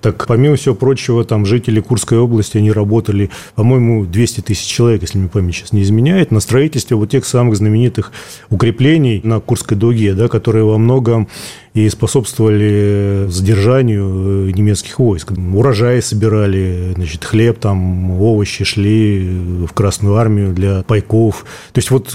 так, 0.00 0.26
помимо 0.26 0.56
всего 0.56 0.74
прочего, 0.74 1.24
там 1.24 1.46
жители 1.46 1.80
Курской 1.80 2.18
области, 2.18 2.58
они 2.58 2.72
работали, 2.72 3.30
по-моему, 3.54 4.04
200 4.04 4.42
тысяч 4.42 4.66
человек, 4.66 5.02
если 5.02 5.18
мне 5.18 5.28
память 5.28 5.54
сейчас 5.54 5.72
не 5.72 5.82
изменяет, 5.82 6.30
на 6.30 6.40
строительстве 6.40 6.96
вот 6.96 7.10
тех 7.10 7.24
самых 7.24 7.56
знаменитых 7.56 8.12
укреплений 8.50 9.20
на 9.24 9.40
Курской 9.40 9.76
дуге, 9.76 10.14
да, 10.14 10.28
которые 10.28 10.64
во 10.64 10.76
многом 10.76 11.28
и 11.74 11.88
способствовали 11.88 13.26
задержанию 13.28 14.48
э, 14.48 14.52
немецких 14.52 14.98
войск. 15.00 15.32
Урожаи 15.32 16.00
собирали, 16.00 16.92
значит, 16.94 17.24
хлеб, 17.24 17.58
там, 17.58 18.20
овощи 18.20 18.64
шли 18.64 19.66
в 19.68 19.72
Красную 19.72 20.16
армию 20.16 20.52
для 20.52 20.82
пайков. 20.84 21.44
То 21.72 21.78
есть 21.78 21.90
вот 21.90 22.14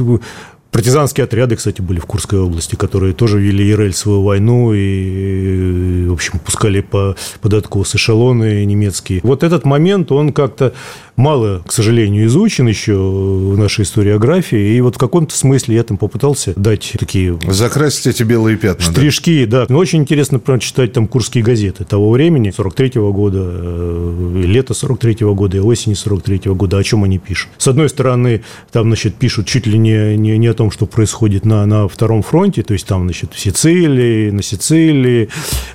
Партизанские 0.72 1.24
отряды, 1.24 1.56
кстати, 1.56 1.82
были 1.82 2.00
в 2.00 2.06
Курской 2.06 2.40
области, 2.40 2.76
которые 2.76 3.14
тоже 3.14 3.40
вели 3.40 3.76
рельсовую 3.76 4.22
войну, 4.22 4.72
и, 4.74 6.06
в 6.08 6.14
общем, 6.14 6.38
пускали 6.40 6.82
по, 6.82 7.16
под 7.42 7.54
откос 7.56 7.96
эшелоны 7.96 8.64
немецкие. 8.66 9.20
Вот 9.24 9.44
этот 9.44 9.66
момент, 9.66 10.12
он 10.12 10.32
как-то 10.32 10.74
мало, 11.20 11.62
к 11.68 11.72
сожалению, 11.74 12.26
изучен 12.26 12.68
еще 12.68 12.96
в 12.96 13.58
нашей 13.58 13.84
историографии, 13.84 14.76
и 14.76 14.82
вот 14.82 14.96
в 14.96 14.98
каком-то 14.98 15.36
смысле 15.36 15.76
я 15.76 15.84
там 15.84 15.98
попытался 15.98 16.54
дать 16.56 16.94
такие... 16.98 17.38
Закрасить 17.48 18.08
эти 18.08 18.24
белые 18.24 18.58
пятна, 18.58 18.86
Штришки, 18.86 19.46
да. 19.46 19.62
да. 19.62 19.66
Но 19.70 19.80
очень 19.80 20.00
интересно 20.00 20.40
прочитать 20.40 20.94
там 20.94 21.08
курские 21.08 21.44
газеты 21.44 21.84
того 21.84 22.10
времени, 22.12 22.54
43-го 22.58 23.12
года, 23.12 23.42
э, 23.44 24.44
лето 24.46 24.74
43-го 24.74 25.36
года 25.36 25.58
и 25.58 25.60
осени 25.60 25.94
43-го 25.94 26.56
года, 26.56 26.78
о 26.78 26.84
чем 26.84 27.04
они 27.04 27.20
пишут. 27.20 27.50
С 27.58 27.68
одной 27.68 27.90
стороны, 27.90 28.42
там, 28.72 28.86
значит, 28.86 29.16
пишут 29.16 29.46
чуть 29.46 29.68
ли 29.68 29.78
не, 29.78 30.16
не, 30.16 30.38
не 30.38 30.48
о 30.48 30.54
том, 30.54 30.72
что 30.72 30.86
происходит 30.86 31.46
на, 31.46 31.66
на 31.66 31.90
втором 31.90 32.24
фронте, 32.24 32.64
то 32.64 32.72
есть 32.72 32.88
там, 32.88 33.04
значит, 33.04 33.34
в 33.34 33.40
Сицилии, 33.40 34.32
на 34.32 34.42
Сицилии, 34.42 35.28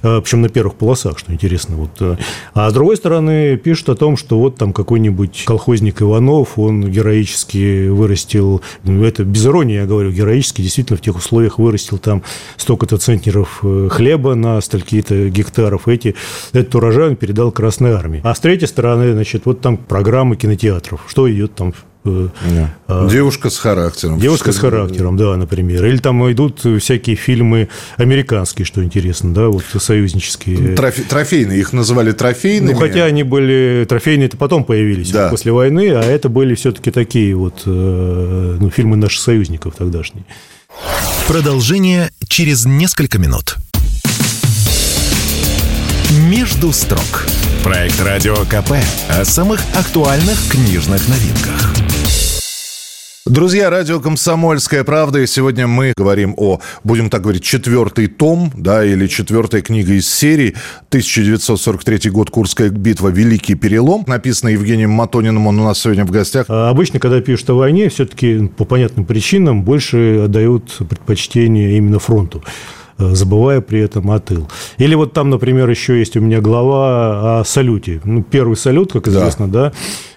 э, 0.03 0.21
причем 0.23 0.41
на 0.41 0.49
первых 0.49 0.77
полосах, 0.77 1.19
что 1.19 1.35
интересно. 1.35 1.77
Вот. 1.77 1.91
Э. 2.01 2.17
А 2.55 2.71
с 2.71 2.73
другой 2.73 2.97
стороны, 2.97 3.59
пишут 3.59 3.91
о 3.91 3.95
том, 3.95 4.17
что 4.17 4.39
вот 4.39 4.57
там 4.57 4.73
какой-нибудь 4.73 5.34
колхозник 5.47 6.03
Иванов, 6.03 6.59
он 6.59 6.91
героически 6.91 7.89
вырастил, 7.89 8.63
ну, 8.85 9.05
это 9.05 9.25
без 9.25 9.47
иронии 9.47 9.77
я 9.77 9.87
говорю, 9.87 10.11
героически 10.11 10.63
действительно 10.63 10.97
в 10.97 11.01
тех 11.01 11.17
условиях 11.17 11.59
вырастил 11.59 11.99
там 11.99 12.23
столько-то 12.57 12.99
центнеров 12.99 13.61
э, 13.63 13.89
хлеба 13.91 14.35
на 14.35 14.61
столько-то 14.61 15.29
гектаров. 15.29 15.89
Эти, 15.89 16.15
этот 16.53 16.75
урожай 16.75 17.09
он 17.09 17.17
передал 17.17 17.51
Красной 17.53 17.93
Армии. 17.93 18.21
А 18.25 18.35
с 18.35 18.41
третьей 18.41 18.69
стороны, 18.69 19.13
значит, 19.13 19.43
вот 19.45 19.61
там 19.61 19.77
программы 19.77 20.37
кинотеатров. 20.37 21.03
Что 21.09 21.31
идет 21.31 21.55
там 21.55 21.75
Э, 22.07 22.29
а, 22.87 23.09
девушка 23.09 23.49
с 23.49 23.57
характером. 23.57 24.19
Девушка 24.21 24.53
с 24.53 24.59
характером, 24.59 25.17
да, 25.17 25.37
например. 25.37 25.85
Или 25.87 25.97
там 25.97 26.31
идут 26.31 26.61
всякие 26.81 27.17
фильмы 27.17 27.69
американские, 27.97 28.67
что 28.67 28.85
интересно, 28.85 29.33
да, 29.33 29.49
вот 29.49 29.65
союзнические. 29.79 30.75
Трофе, 30.75 31.03
трофейные, 31.03 31.61
их 31.61 31.73
называли 31.73 32.13
трофейными. 32.13 32.75
Ну, 32.75 32.79
хотя 32.79 33.05
они 33.05 33.23
были, 33.23 33.87
трофейные 33.89 34.27
это 34.27 34.37
потом 34.37 34.65
появились, 34.65 35.11
да. 35.11 35.31
после 35.31 35.53
войны, 35.53 35.93
а 35.93 36.03
это 36.03 36.29
были 36.29 36.55
все-таки 36.55 36.91
такие 36.91 37.35
вот 37.35 37.63
э, 37.65 38.57
ну, 38.61 38.71
фильмы 38.71 38.97
наших 38.97 39.23
союзников 39.23 39.75
тогдашние. 39.77 40.27
Продолжение 41.27 42.11
через 42.29 42.67
несколько 42.67 43.19
минут. 43.19 43.57
«Между 46.29 46.73
строк». 46.73 47.27
Проект 47.63 48.01
«Радио 48.03 48.37
КП» 48.45 48.73
о 49.09 49.25
самых 49.25 49.61
актуальных 49.75 50.39
книжных 50.51 51.09
новинках. 51.09 51.94
Друзья, 53.27 53.71
радио 53.71 54.01
«Комсомольская 54.01 54.85
правда», 54.85 55.21
и 55.21 55.27
сегодня 55.27 55.67
мы 55.67 55.95
говорим 55.97 56.35
о, 56.37 56.61
будем 56.85 57.09
так 57.09 57.23
говорить, 57.23 57.43
четвертый 57.43 58.07
том, 58.07 58.53
да, 58.55 58.85
или 58.85 59.07
четвертая 59.07 59.63
книга 59.63 59.95
из 59.95 60.13
серии, 60.13 60.55
1943 60.89 62.11
год, 62.11 62.29
Курская 62.29 62.69
битва, 62.69 63.09
Великий 63.09 63.55
перелом, 63.55 64.05
написано 64.07 64.51
Евгением 64.51 64.91
Матониным, 64.91 65.47
он 65.47 65.59
у 65.59 65.65
нас 65.65 65.81
сегодня 65.81 66.05
в 66.05 66.11
гостях. 66.11 66.45
А 66.51 66.69
обычно, 66.69 67.01
когда 67.01 67.23
пишут 67.23 67.49
о 67.49 67.55
войне, 67.55 67.89
все-таки 67.89 68.47
по 68.59 68.67
понятным 68.67 69.07
причинам 69.07 69.63
больше 69.63 70.25
отдают 70.27 70.77
предпочтение 70.87 71.79
именно 71.79 71.99
фронту. 71.99 72.45
Э, 72.99 73.15
забывая 73.15 73.63
при 73.63 73.81
этом 73.81 74.11
о 74.11 74.21
тыл. 74.21 74.51
Или 74.77 74.95
вот 74.95 75.15
там, 75.15 75.31
например, 75.31 75.71
еще 75.71 75.99
есть 75.99 76.15
у 76.19 76.21
меня 76.21 76.43
глава 76.43 77.41
о 77.41 77.45
салюте. 77.45 78.03
Ну, 78.05 78.23
первый 78.23 78.59
салют, 78.59 78.93
как 78.93 79.09
известно, 79.09 79.49
да, 79.49 79.71
да 79.71 79.73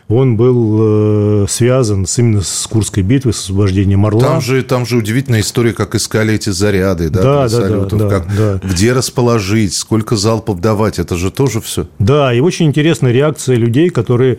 он 0.09 0.37
был 0.37 1.43
э, 1.43 1.45
связан 1.49 2.05
с, 2.05 2.17
именно 2.17 2.41
с 2.41 2.65
Курской 2.67 3.03
битвой, 3.03 3.33
с 3.33 3.39
освобождением 3.39 4.05
Орла. 4.05 4.21
Там 4.21 4.41
же, 4.41 4.63
там 4.63 4.85
же 4.85 4.97
удивительная 4.97 5.41
история, 5.41 5.73
как 5.73 5.95
искали 5.95 6.35
эти 6.35 6.49
заряды, 6.49 7.09
да, 7.09 7.21
да, 7.21 7.41
да, 7.43 7.49
салютов, 7.49 7.99
да, 7.99 8.09
как, 8.09 8.35
да. 8.35 8.61
где 8.63 8.93
расположить, 8.93 9.73
сколько 9.73 10.15
залпов 10.15 10.61
давать, 10.61 10.97
это 10.97 11.17
же 11.17 11.29
тоже 11.29 11.59
все. 11.59 11.87
Да, 11.99 12.33
и 12.33 12.39
очень 12.39 12.67
интересная 12.67 13.11
реакция 13.11 13.57
людей, 13.57 13.89
которые 13.89 14.37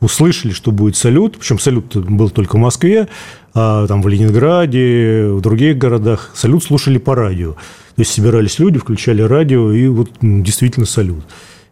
услышали, 0.00 0.52
что 0.52 0.70
будет 0.70 0.96
салют, 0.96 1.36
причем 1.38 1.58
салют 1.58 1.96
был 1.96 2.30
только 2.30 2.54
в 2.54 2.60
Москве, 2.60 3.08
а 3.54 3.88
там 3.88 4.02
в 4.02 4.08
Ленинграде, 4.08 5.30
в 5.30 5.40
других 5.40 5.78
городах 5.78 6.30
салют 6.34 6.62
слушали 6.62 6.98
по 6.98 7.16
радио. 7.16 7.52
То 7.52 8.02
есть 8.02 8.12
собирались 8.12 8.60
люди, 8.60 8.78
включали 8.78 9.22
радио, 9.22 9.72
и 9.72 9.88
вот 9.88 10.10
действительно 10.20 10.86
салют. 10.86 11.24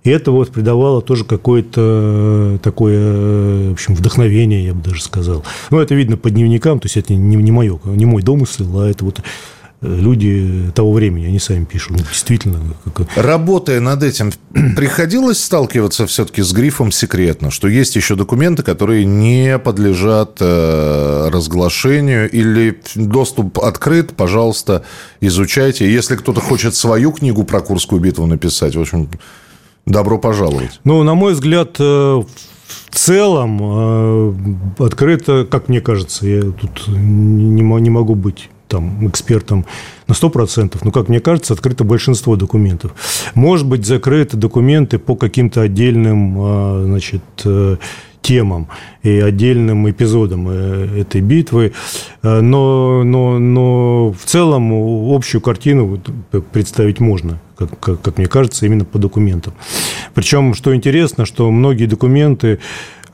И 0.07 0.11
это 0.11 0.31
вот 0.31 0.53
придавало 0.53 1.03
тоже 1.03 1.25
какое-то 1.25 2.61
такое, 2.63 3.71
в 3.71 3.73
общем, 3.73 3.97
вдохновение, 3.97 4.65
я 4.65 4.73
бы 4.73 4.81
даже 4.81 5.03
сказал. 5.03 5.45
Ну, 5.71 5.81
это 5.81 5.97
видно 5.97 6.17
по 6.17 6.31
дневникам, 6.31 6.79
то 6.79 6.87
есть 6.87 6.97
это 6.97 7.13
не, 7.15 7.35
не, 7.35 7.51
мое, 7.51 7.81
не 7.85 8.07
мой 8.07 8.23
домысел, 8.23 8.79
а 8.79 8.89
это 8.89 9.05
вот 9.05 9.21
люди 9.83 10.71
того 10.77 10.93
времени, 10.93 11.27
они 11.27 11.41
сами 11.41 11.65
пишут. 11.65 11.97
Ну, 11.97 11.99
действительно. 11.99 12.61
Как... 12.95 13.09
Работая 13.17 13.81
над 13.81 14.05
этим, 14.05 14.33
приходилось 14.77 15.43
сталкиваться 15.43 16.07
все-таки 16.07 16.41
с 16.43 16.53
грифом 16.53 16.93
секретно, 16.93 17.51
что 17.51 17.67
есть 17.67 17.97
еще 17.97 18.15
документы, 18.15 18.63
которые 18.63 19.05
не 19.05 19.59
подлежат 19.59 20.37
э, 20.39 21.31
разглашению 21.33 22.31
или 22.31 22.81
доступ 22.95 23.59
открыт, 23.59 24.15
пожалуйста, 24.17 24.85
изучайте. 25.21 25.93
Если 25.93 26.15
кто-то 26.15 26.41
хочет 26.41 26.77
свою 26.77 27.11
книгу 27.11 27.43
про 27.43 27.61
Курскую 27.61 28.01
битву 28.01 28.27
написать, 28.27 28.77
в 28.77 28.81
общем, 28.81 29.09
добро 29.87 30.19
пожаловать. 30.19 30.81
Ну, 30.85 31.03
на 31.03 31.15
мой 31.15 31.33
взгляд, 31.33 31.77
э, 31.79 31.83
в 31.83 32.95
целом 32.95 33.61
э, 33.63 34.35
открыто, 34.85 35.47
как 35.49 35.69
мне 35.69 35.81
кажется, 35.81 36.27
я 36.27 36.43
тут 36.43 36.89
не 36.89 37.63
могу 37.91 38.15
быть 38.15 38.51
там, 38.69 39.09
экспертом 39.09 39.65
на 40.09 40.13
100%, 40.13 40.79
но, 40.83 40.91
как 40.91 41.09
мне 41.09 41.21
кажется, 41.21 41.55
открыто 41.55 41.85
большинство 41.85 42.37
документов. 42.37 42.95
Может 43.35 43.67
быть, 43.67 43.87
закрыты 43.87 44.37
документы 44.37 44.99
по 44.99 45.15
каким-то 45.15 45.63
отдельным 45.63 46.37
а, 46.39 46.83
значит, 46.85 47.23
э, 47.45 47.77
темам 48.27 48.67
и 49.05 49.21
отдельным 49.21 49.89
эпизодам 49.89 50.49
э, 50.49 51.01
этой 51.03 51.21
битвы, 51.21 51.73
э, 52.23 52.41
но, 52.41 53.05
но, 53.05 53.39
но 53.39 54.13
в 54.13 54.25
целом 54.25 54.73
общую 55.13 55.41
картину 55.41 56.01
представить 56.53 56.99
можно, 56.99 57.39
как, 57.57 57.79
как, 57.79 58.01
как 58.01 58.19
мне 58.19 58.27
кажется, 58.27 58.67
именно 58.67 58.85
по 58.85 58.99
документам. 58.99 59.55
Причем, 60.15 60.55
что 60.55 60.75
интересно, 60.75 61.25
что 61.25 61.51
многие 61.53 61.87
документы 61.87 62.59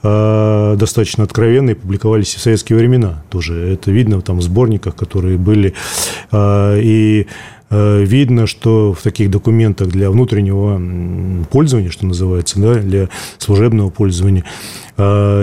Э, 0.05 0.75
достаточно 0.77 1.23
откровенные, 1.23 1.77
публиковались 1.77 2.35
и 2.35 2.39
в 2.39 2.41
советские 2.41 2.77
времена 2.79 3.23
тоже. 3.31 3.73
Это 3.73 3.93
видно 3.93 4.21
там 4.21 4.39
в 4.39 4.43
сборниках, 4.43 4.97
которые 4.97 5.39
были. 5.39 5.75
Э, 6.33 6.81
и 6.81 7.29
э, 7.71 8.03
видно, 8.03 8.49
что 8.49 8.95
в 8.95 9.01
таких 9.01 9.31
документах 9.31 9.89
для 9.89 10.11
внутреннего 10.11 11.45
пользования, 11.45 11.91
что 11.91 12.07
называется, 12.07 12.59
да, 12.61 12.75
для 12.75 13.09
служебного 13.39 13.91
пользования, 13.91 14.45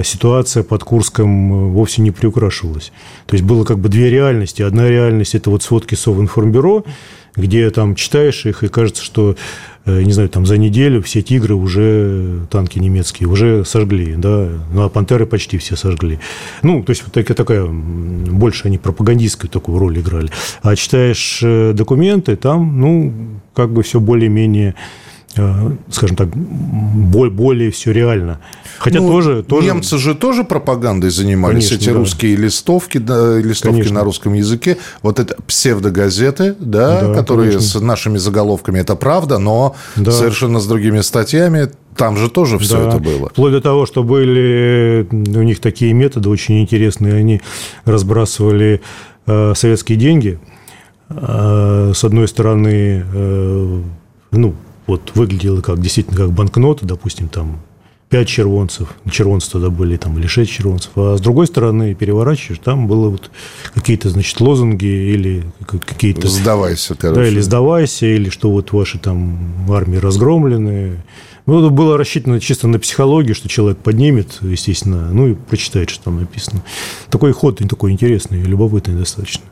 ситуация 0.04 0.62
под 0.62 0.84
Курском 0.84 1.72
вовсе 1.72 2.04
не 2.04 2.12
приукрашивалась. 2.12 2.92
То 3.26 3.34
есть 3.36 3.44
было 3.44 3.64
как 3.64 3.80
бы 3.80 3.90
две 3.90 4.10
реальности. 4.12 4.62
Одна 4.62 4.88
реальность– 4.88 5.34
это 5.36 5.50
вот 5.50 5.64
сводки 5.64 5.96
Совинформбюро, 5.96 6.86
где 7.36 7.70
там 7.72 7.96
читаешь 7.96 8.46
их, 8.46 8.64
и 8.64 8.68
кажется, 8.68 9.04
что 9.04 9.36
не 10.04 10.12
знаю, 10.12 10.30
там 10.30 10.46
за 10.46 10.58
неделю 10.58 11.02
все 11.02 11.22
«Тигры» 11.22 11.56
уже, 11.56 12.42
танки 12.50 12.80
немецкие, 12.80 13.28
уже 13.28 13.66
сожгли, 13.66 14.16
да, 14.16 14.50
ну, 14.74 14.84
а 14.84 14.90
«Пантеры» 14.90 15.26
почти 15.26 15.58
все 15.58 15.76
сожгли. 15.76 16.20
Ну, 16.64 16.84
то 16.84 16.92
есть 16.92 17.04
вот 17.04 17.14
такая, 17.14 17.36
такая 17.36 17.66
больше 17.66 18.68
они 18.68 18.78
пропагандистскую 18.78 19.50
такую 19.50 19.80
роль 19.80 20.00
играли. 20.00 20.30
А 20.62 20.76
читаешь 20.76 21.40
э, 21.44 21.74
документы, 21.74 22.36
там, 22.36 22.80
ну, 22.80 23.14
как 23.54 23.72
бы 23.72 23.84
все 23.84 24.00
более-менее 24.00 24.74
Э, 24.74 25.09
скажем 25.34 26.16
так, 26.16 26.30
более 26.36 27.72
все 27.72 27.92
реально. 27.92 28.40
Хотя 28.80 29.00
ну, 29.00 29.10
тоже, 29.10 29.44
тоже... 29.44 29.68
Немцы 29.68 29.98
же 29.98 30.16
тоже 30.16 30.44
пропагандой 30.44 31.12
занимались, 31.12 31.68
Конечно, 31.68 31.84
эти 31.84 31.94
да. 31.94 32.00
русские 32.00 32.36
листовки, 32.36 32.98
да, 32.98 33.38
листовки 33.38 33.78
Конечно. 33.78 33.96
на 33.96 34.04
русском 34.04 34.34
языке. 34.34 34.78
Вот 35.02 35.20
это 35.20 35.36
псевдогазеты, 35.46 36.56
да, 36.60 37.02
да 37.02 37.14
которые 37.14 37.52
конечно. 37.52 37.80
с 37.80 37.82
нашими 37.82 38.18
заголовками, 38.18 38.80
это 38.80 38.96
правда, 38.96 39.38
но 39.38 39.76
да. 39.96 40.12
совершенно 40.12 40.60
с 40.60 40.68
другими 40.68 41.02
статьями. 41.02 41.70
Там 41.96 42.18
же 42.18 42.30
тоже 42.30 42.58
все 42.58 42.78
да. 42.78 42.90
это 42.90 43.00
было. 43.00 43.30
Вплоть 43.30 43.52
до 43.52 43.62
того, 43.62 43.86
что 43.86 44.04
были 44.04 45.08
у 45.12 45.44
них 45.44 45.60
такие 45.60 45.94
методы 45.94 46.30
очень 46.30 46.62
интересные. 46.62 47.16
Они 47.16 47.42
разбрасывали 47.86 48.82
э, 49.28 49.54
советские 49.56 49.98
деньги– 49.98 50.40
а, 51.10 51.92
с 51.94 52.04
одной 52.04 52.28
стороны, 52.28 53.04
э, 53.12 53.82
ну, 54.32 54.56
вот 54.90 55.12
выглядело 55.16 55.62
как 55.62 55.80
действительно 55.80 56.18
как 56.18 56.32
банкнота, 56.32 56.86
допустим, 56.86 57.30
там 57.30 57.62
5 58.10 58.28
червонцев, 58.28 58.96
червонцы 59.12 59.52
тогда 59.52 59.70
были, 59.70 59.96
там, 59.96 60.18
или 60.18 60.26
6 60.26 60.52
червонцев, 60.52 60.92
а 60.96 61.16
с 61.16 61.22
другой 61.22 61.46
стороны 61.46 61.94
переворачиваешь, 61.94 62.60
там 62.64 62.88
было 62.88 63.10
вот 63.10 63.30
какие-то, 63.74 64.10
значит, 64.10 64.42
лозунги 64.42 64.86
или 64.86 65.44
какие-то... 65.66 66.28
Сдавайся, 66.28 66.96
короче. 66.96 67.22
Да, 67.22 67.28
или 67.28 67.40
сдавайся, 67.40 68.08
или 68.08 68.30
что 68.30 68.50
вот 68.50 68.72
ваши 68.74 68.98
там 68.98 69.40
армии 69.70 69.98
разгромлены. 69.98 70.98
Ну, 71.46 71.60
это 71.60 71.70
было 71.70 71.98
рассчитано 71.98 72.40
чисто 72.40 72.68
на 72.68 72.80
психологию, 72.80 73.36
что 73.36 73.48
человек 73.48 73.78
поднимет, 73.78 74.40
естественно, 74.42 75.12
ну 75.12 75.30
и 75.30 75.34
прочитает, 75.36 75.90
что 75.90 76.06
там 76.06 76.20
написано. 76.20 76.64
Такой 77.10 77.32
ход 77.32 77.60
такой 77.60 77.92
интересный, 77.92 78.42
любопытный 78.42 78.96
достаточно. 78.96 79.44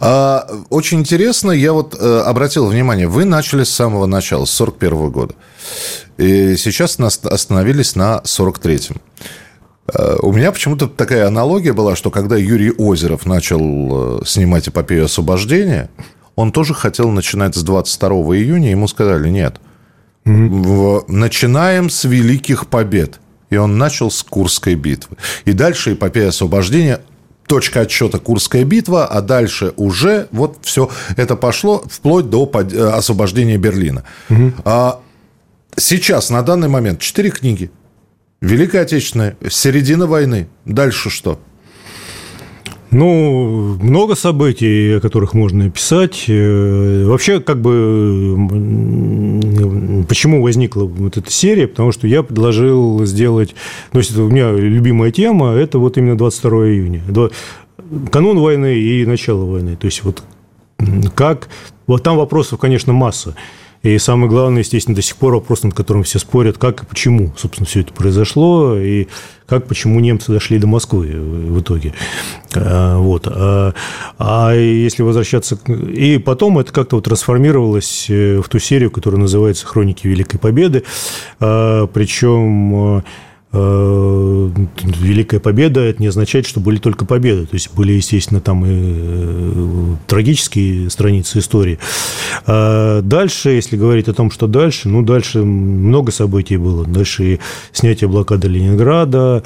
А, 0.00 0.48
очень 0.70 1.00
интересно, 1.00 1.50
я 1.50 1.72
вот 1.72 1.96
э, 1.98 2.20
обратил 2.20 2.66
внимание, 2.66 3.08
вы 3.08 3.24
начали 3.24 3.64
с 3.64 3.70
самого 3.70 4.06
начала, 4.06 4.44
с 4.44 4.50
41 4.50 5.10
года. 5.10 5.34
И 6.18 6.56
сейчас 6.56 6.98
нас 6.98 7.20
остановились 7.24 7.96
на 7.96 8.20
43-м. 8.24 9.00
Э, 9.92 10.16
у 10.20 10.32
меня 10.32 10.52
почему-то 10.52 10.86
такая 10.86 11.26
аналогия 11.26 11.72
была, 11.72 11.96
что 11.96 12.10
когда 12.10 12.36
Юрий 12.36 12.72
Озеров 12.72 13.26
начал 13.26 14.20
э, 14.20 14.24
снимать 14.24 14.68
эпопею 14.68 15.06
освобождения, 15.06 15.90
он 16.36 16.52
тоже 16.52 16.74
хотел 16.74 17.10
начинать 17.10 17.56
с 17.56 17.62
22 17.62 18.08
июня, 18.36 18.70
ему 18.70 18.86
сказали, 18.86 19.28
нет, 19.28 19.56
mm-hmm. 20.24 21.04
начинаем 21.08 21.90
с 21.90 22.04
великих 22.04 22.68
побед. 22.68 23.20
И 23.50 23.56
он 23.56 23.78
начал 23.78 24.10
с 24.10 24.22
Курской 24.22 24.74
битвы. 24.74 25.16
И 25.46 25.52
дальше 25.52 25.94
эпопея 25.94 26.28
освобождения 26.28 27.00
точка 27.48 27.80
отсчета 27.80 28.18
Курская 28.18 28.64
битва, 28.64 29.06
а 29.06 29.20
дальше 29.20 29.72
уже 29.76 30.28
вот 30.30 30.58
все 30.62 30.90
это 31.16 31.34
пошло 31.34 31.82
вплоть 31.90 32.30
до 32.30 32.48
э, 32.54 32.90
освобождения 32.90 33.56
Берлина. 33.56 34.04
Угу. 34.30 34.52
А 34.64 35.00
сейчас, 35.76 36.30
на 36.30 36.42
данный 36.42 36.68
момент, 36.68 37.00
четыре 37.00 37.30
книги. 37.30 37.70
Великая 38.40 38.82
Отечественная, 38.82 39.36
середина 39.50 40.06
войны. 40.06 40.48
Дальше 40.64 41.10
что? 41.10 41.40
Ну, 42.90 43.76
много 43.82 44.14
событий, 44.14 44.96
о 44.96 45.00
которых 45.00 45.34
можно 45.34 45.70
писать. 45.70 46.24
Э, 46.28 47.04
вообще, 47.04 47.40
как 47.40 47.60
бы, 47.60 48.34
почему 50.08 50.42
возникла 50.42 50.84
вот 50.84 51.18
эта 51.18 51.30
серия? 51.30 51.68
Потому 51.68 51.92
что 51.92 52.06
я 52.06 52.22
предложил 52.22 53.04
сделать... 53.04 53.54
Ну, 53.92 54.00
это 54.00 54.22
у 54.22 54.30
меня 54.30 54.52
любимая 54.52 55.10
тема, 55.10 55.52
это 55.52 55.78
вот 55.78 55.98
именно 55.98 56.16
22 56.16 56.50
июня. 56.68 57.02
Канун 58.10 58.38
войны 58.38 58.78
и 58.78 59.04
начало 59.04 59.44
войны. 59.44 59.76
То 59.76 59.86
есть, 59.86 60.02
вот 60.02 60.22
как... 61.14 61.48
Вот 61.86 62.02
там 62.02 62.18
вопросов, 62.18 62.58
конечно, 62.58 62.92
масса. 62.92 63.34
И 63.82 63.96
самое 63.98 64.28
главное, 64.28 64.62
естественно, 64.62 64.96
до 64.96 65.02
сих 65.02 65.16
пор 65.16 65.34
вопрос, 65.34 65.62
над 65.62 65.74
которым 65.74 66.02
все 66.02 66.18
спорят, 66.18 66.58
как 66.58 66.82
и 66.82 66.86
почему, 66.86 67.32
собственно, 67.36 67.66
все 67.66 67.80
это 67.80 67.92
произошло, 67.92 68.76
и 68.76 69.06
как, 69.46 69.66
почему 69.66 70.00
немцы 70.00 70.32
дошли 70.32 70.58
до 70.58 70.66
Москвы 70.66 71.06
в 71.06 71.60
итоге. 71.60 71.94
А, 72.54 72.98
вот. 72.98 73.26
А, 73.26 73.72
а 74.18 74.54
если 74.54 75.02
возвращаться... 75.02 75.58
И 75.66 76.18
потом 76.18 76.58
это 76.58 76.72
как-то 76.72 76.96
вот 76.96 77.04
трансформировалось 77.04 78.06
э, 78.10 78.40
в 78.44 78.48
ту 78.48 78.58
серию, 78.58 78.90
которая 78.90 79.20
называется 79.20 79.66
«Хроники 79.66 80.06
Великой 80.06 80.38
Победы». 80.38 80.84
Причем 81.38 82.58
Э, 82.68 83.02
Великая 83.50 85.40
победа, 85.40 85.80
это 85.80 86.02
не 86.02 86.08
означает, 86.08 86.46
что 86.46 86.60
были 86.60 86.78
только 86.78 87.06
победы. 87.06 87.46
То 87.46 87.54
есть 87.54 87.72
были, 87.74 87.92
естественно, 87.92 88.40
там 88.40 88.64
и 88.66 88.68
э, 88.70 89.94
трагические 90.06 90.90
страницы 90.90 91.38
истории. 91.38 91.78
А 92.46 93.00
дальше, 93.00 93.50
если 93.50 93.78
говорить 93.78 94.08
о 94.08 94.12
том, 94.12 94.30
что 94.30 94.48
дальше, 94.48 94.88
ну, 94.88 95.02
дальше 95.02 95.44
много 95.44 96.12
событий 96.12 96.58
было. 96.58 96.84
Дальше 96.84 97.24
и 97.24 97.40
снятие 97.72 98.08
блокады 98.08 98.48
Ленинграда, 98.48 99.42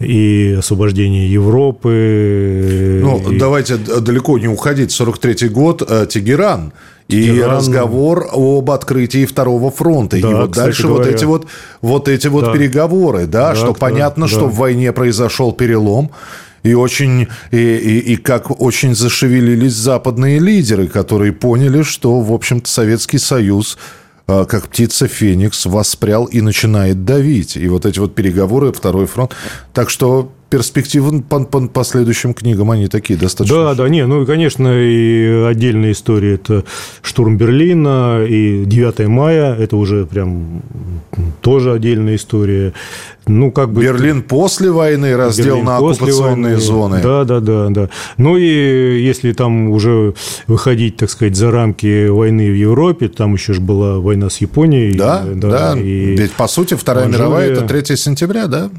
и 0.00 0.56
освобождение 0.58 1.30
Европы. 1.32 3.00
Ну, 3.02 3.32
и... 3.32 3.38
давайте 3.38 3.76
далеко 3.76 4.38
не 4.38 4.48
уходить. 4.48 4.90
43-й 4.90 5.48
год, 5.48 5.82
э, 5.88 6.06
Тегеран– 6.08 6.72
и 7.08 7.40
разговор 7.40 8.28
об 8.32 8.70
открытии 8.70 9.24
второго 9.24 9.70
фронта. 9.70 10.20
Да, 10.20 10.30
и 10.30 10.34
вот 10.34 10.50
дальше 10.50 10.82
говоря. 10.82 11.04
вот 11.04 11.14
эти 11.14 11.24
вот, 11.24 11.46
вот, 11.80 12.08
эти 12.08 12.26
вот 12.26 12.44
да. 12.44 12.52
переговоры, 12.52 13.26
да, 13.26 13.50
да 13.50 13.54
что 13.54 13.68
да, 13.68 13.74
понятно, 13.74 14.26
да. 14.26 14.32
что 14.32 14.46
в 14.46 14.56
войне 14.56 14.92
произошел 14.92 15.52
перелом. 15.52 16.10
И 16.64 16.74
очень 16.74 17.28
и, 17.52 17.56
и, 17.56 17.98
и 18.12 18.16
как 18.16 18.60
очень 18.60 18.94
зашевелились 18.94 19.74
западные 19.74 20.38
лидеры, 20.38 20.88
которые 20.88 21.32
поняли, 21.32 21.82
что, 21.82 22.20
в 22.20 22.32
общем-то, 22.32 22.68
Советский 22.68 23.18
Союз 23.18 23.78
как 24.28 24.68
птица 24.68 25.08
Феникс 25.08 25.64
воспрял 25.66 26.26
и 26.26 26.42
начинает 26.42 27.04
давить. 27.04 27.56
И 27.56 27.66
вот 27.68 27.86
эти 27.86 27.98
вот 27.98 28.14
переговоры, 28.14 28.72
второй 28.72 29.06
фронт. 29.06 29.34
Так 29.72 29.88
что 29.88 30.30
перспективы 30.50 31.22
по, 31.22 31.40
по, 31.44 31.60
по 31.68 31.84
следующим 31.84 32.32
книгам, 32.32 32.70
они 32.70 32.88
такие 32.88 33.18
достаточно... 33.18 33.64
Да, 33.64 33.74
да, 33.74 33.88
не, 33.88 34.06
ну 34.06 34.22
и, 34.22 34.26
конечно, 34.26 34.68
и 34.68 35.44
отдельная 35.44 35.92
история– 35.92 36.34
это 36.36 36.64
штурм 37.02 37.36
Берлина, 37.36 38.24
и 38.26 38.64
9 38.64 39.08
мая– 39.08 39.54
это 39.58 39.76
уже 39.76 40.06
прям 40.06 40.62
тоже 41.42 41.72
отдельная 41.72 42.16
история. 42.16 42.72
Ну, 43.26 43.52
как 43.52 43.70
бы... 43.70 43.82
Берлин 43.82 44.22
после 44.22 44.70
войны, 44.70 45.14
раздел 45.14 45.56
Берлин 45.56 45.64
на 45.66 45.76
оккупационные 45.76 46.54
войны. 46.54 46.60
зоны. 46.60 47.00
Да, 47.02 47.24
да, 47.24 47.40
да, 47.40 47.68
да. 47.68 47.90
Ну 48.16 48.38
и 48.38 49.02
если 49.02 49.32
там 49.32 49.70
уже 49.70 50.14
выходить, 50.46 50.96
так 50.96 51.10
сказать, 51.10 51.36
за 51.36 51.50
рамки 51.50 52.08
войны 52.08 52.50
в 52.50 52.54
Европе, 52.54 53.08
там 53.08 53.34
еще 53.34 53.52
же 53.52 53.60
была 53.60 53.98
война 53.98 54.30
с 54.30 54.38
Японией. 54.38 54.96
Да, 54.96 55.24
да. 55.26 55.74
да. 55.74 55.78
И 55.78 56.16
Ведь, 56.16 56.32
по 56.32 56.48
сути, 56.48 56.72
Вторая 56.72 57.04
Манчжурия... 57.04 57.28
мировая– 57.28 57.50
это 57.52 57.62
3 57.62 57.96
сентября, 57.96 58.46
да? 58.46 58.70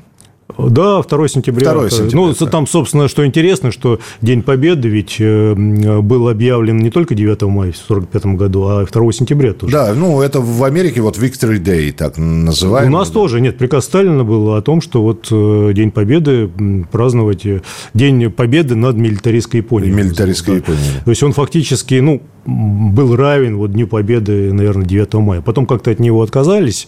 Да, 0.68 1.02
2 1.02 1.28
сентября. 1.28 1.74
2 1.74 1.90
сентября. 1.90 2.16
Ну, 2.16 2.34
да. 2.38 2.46
там, 2.48 2.68
собственно, 2.68 3.08
что 3.08 3.26
интересно, 3.26 3.72
что 3.72 4.00
День 4.22 4.42
Победы 4.42 4.90
ведь 4.90 5.18
э, 5.20 5.54
был 5.56 6.28
объявлен 6.28 6.78
не 6.78 6.90
только 6.90 7.16
9 7.16 7.42
мая 7.44 7.72
в 7.72 7.90
1945 7.90 8.26
году, 8.36 8.68
а 8.68 8.86
2 8.86 9.12
сентября 9.12 9.54
тоже. 9.54 9.72
Да, 9.72 9.94
ну, 9.94 10.22
это 10.22 10.42
в 10.42 10.64
Америке 10.64 11.02
вот 11.02 11.18
Victory 11.18 11.60
Day 11.60 11.92
так 11.92 12.18
называемый. 12.18 12.94
У 12.94 12.98
нас 12.98 13.10
тоже, 13.10 13.42
нет, 13.42 13.58
приказ 13.58 13.86
Сталина 13.86 14.24
был 14.24 14.56
о 14.56 14.62
том, 14.62 14.82
что 14.82 15.02
вот 15.02 15.28
э, 15.32 15.72
День 15.74 15.92
Победы 15.92 16.50
праздновать, 16.92 17.46
э, 17.46 17.62
День 17.94 18.30
Победы 18.32 18.76
над 18.76 18.96
милитаристской 18.96 19.62
Японией. 19.62 19.94
Милитаристской 19.94 20.58
Японией. 20.58 21.02
То 21.06 21.12
есть 21.12 21.24
он 21.24 21.34
фактически, 21.34 21.96
ну, 21.96 22.22
был 22.46 23.16
равен 23.16 23.58
вот 23.58 23.72
Дню 23.72 23.88
Победы, 23.88 24.54
наверное, 24.54 24.86
9 24.86 25.14
мая. 25.16 25.42
Потом 25.42 25.66
как-то 25.66 25.92
от 25.92 26.00
него 26.00 26.22
отказались, 26.22 26.88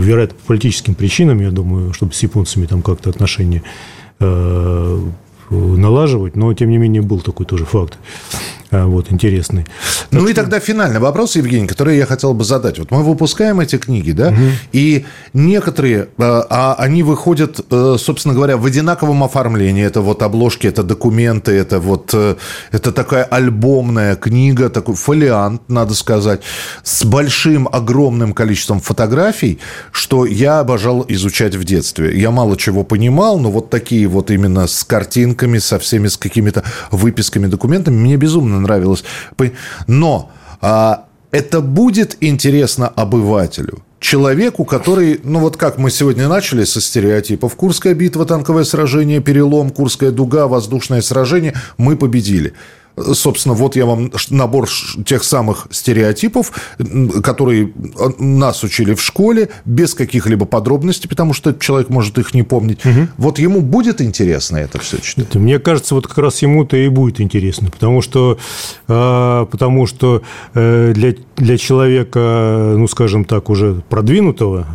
вероятно, 0.00 0.36
по 0.36 0.48
политическим 0.48 0.94
причинам, 0.94 1.40
я 1.40 1.50
думаю, 1.50 1.92
чтобы 1.92 2.12
с 2.12 2.22
японцами 2.22 2.66
там 2.66 2.82
как-то 2.82 3.10
отношения 3.10 3.62
э, 4.20 5.00
налаживать, 5.50 6.36
но, 6.36 6.52
тем 6.54 6.70
не 6.70 6.78
менее, 6.78 7.02
был 7.02 7.20
такой 7.20 7.46
тоже 7.46 7.64
факт. 7.64 7.98
А, 8.70 8.86
вот, 8.86 9.12
интересный. 9.12 9.64
Так 9.64 10.06
ну 10.10 10.20
что... 10.20 10.28
и 10.30 10.34
тогда 10.34 10.58
финальный 10.60 10.98
вопрос, 10.98 11.36
Евгений, 11.36 11.66
который 11.66 11.96
я 11.96 12.06
хотел 12.06 12.34
бы 12.34 12.44
задать. 12.44 12.78
Вот 12.78 12.90
мы 12.90 13.02
выпускаем 13.02 13.60
эти 13.60 13.76
книги, 13.78 14.12
да, 14.12 14.28
угу. 14.28 14.36
и 14.72 15.04
некоторые, 15.32 16.08
а, 16.18 16.46
а 16.50 16.74
они 16.78 17.02
выходят, 17.02 17.60
э, 17.70 17.96
собственно 17.98 18.34
говоря, 18.34 18.56
в 18.56 18.66
одинаковом 18.66 19.22
оформлении. 19.22 19.84
Это 19.84 20.00
вот 20.00 20.22
обложки, 20.22 20.66
это 20.66 20.82
документы, 20.82 21.52
это 21.52 21.78
вот, 21.78 22.10
э, 22.12 22.36
это 22.72 22.92
такая 22.92 23.24
альбомная 23.24 24.16
книга, 24.16 24.68
такой 24.68 24.96
фолиант, 24.96 25.62
надо 25.68 25.94
сказать, 25.94 26.40
с 26.82 27.04
большим, 27.04 27.68
огромным 27.70 28.32
количеством 28.32 28.80
фотографий, 28.80 29.60
что 29.92 30.26
я 30.26 30.60
обожал 30.60 31.04
изучать 31.08 31.54
в 31.54 31.64
детстве. 31.64 32.18
Я 32.18 32.30
мало 32.30 32.56
чего 32.56 32.82
понимал, 32.82 33.38
но 33.38 33.50
вот 33.50 33.70
такие 33.70 34.08
вот 34.08 34.30
именно 34.30 34.66
с 34.66 34.82
картинками, 34.84 35.58
со 35.58 35.78
всеми, 35.78 36.08
с 36.08 36.16
какими-то 36.16 36.64
выписками, 36.90 37.46
документами, 37.46 37.96
мне 37.96 38.16
безумно 38.16 38.56
нравилось. 38.66 39.04
Но 39.86 40.30
а, 40.60 41.04
это 41.30 41.60
будет 41.60 42.16
интересно 42.20 42.88
обывателю 42.88 43.82
человеку, 44.06 44.64
который, 44.64 45.20
ну 45.24 45.40
вот 45.40 45.56
как 45.56 45.78
мы 45.78 45.90
сегодня 45.90 46.28
начали 46.28 46.64
со 46.64 46.80
стереотипов, 46.80 47.56
Курская 47.56 47.94
битва, 47.94 48.24
танковое 48.24 48.64
сражение, 48.64 49.20
перелом, 49.20 49.70
Курская 49.70 50.10
дуга, 50.10 50.46
воздушное 50.46 51.02
сражение, 51.02 51.54
мы 51.76 51.96
победили. 51.96 52.52
Собственно, 53.12 53.54
вот 53.54 53.76
я 53.76 53.86
вам 53.86 54.10
набор 54.30 54.68
тех 55.04 55.22
самых 55.22 55.66
стереотипов, 55.70 56.52
которые 57.22 57.72
нас 58.18 58.62
учили 58.64 58.94
в 58.94 59.02
школе, 59.02 59.50
без 59.64 59.94
каких-либо 59.94 60.46
подробностей, 60.46 61.08
потому 61.08 61.34
что 61.34 61.52
человек 61.52 61.90
может 61.90 62.18
их 62.18 62.32
не 62.34 62.42
помнить. 62.42 62.84
Угу. 62.84 63.08
Вот 63.18 63.38
ему 63.38 63.60
будет 63.60 64.00
интересно 64.00 64.56
это 64.56 64.78
все 64.78 64.98
читать? 64.98 65.34
Мне 65.34 65.58
кажется, 65.58 65.94
вот 65.94 66.06
как 66.06 66.18
раз 66.18 66.40
ему-то 66.42 66.76
и 66.76 66.88
будет 66.88 67.20
интересно, 67.20 67.70
потому 67.70 68.00
что, 68.00 68.38
а, 68.88 69.44
потому 69.46 69.86
что 69.86 70.22
э, 70.54 70.92
для, 70.94 71.14
для 71.36 71.58
человека, 71.58 72.74
ну, 72.76 72.88
скажем 72.88 73.24
так, 73.24 73.50
уже 73.50 73.82
продвинутого, 73.88 74.66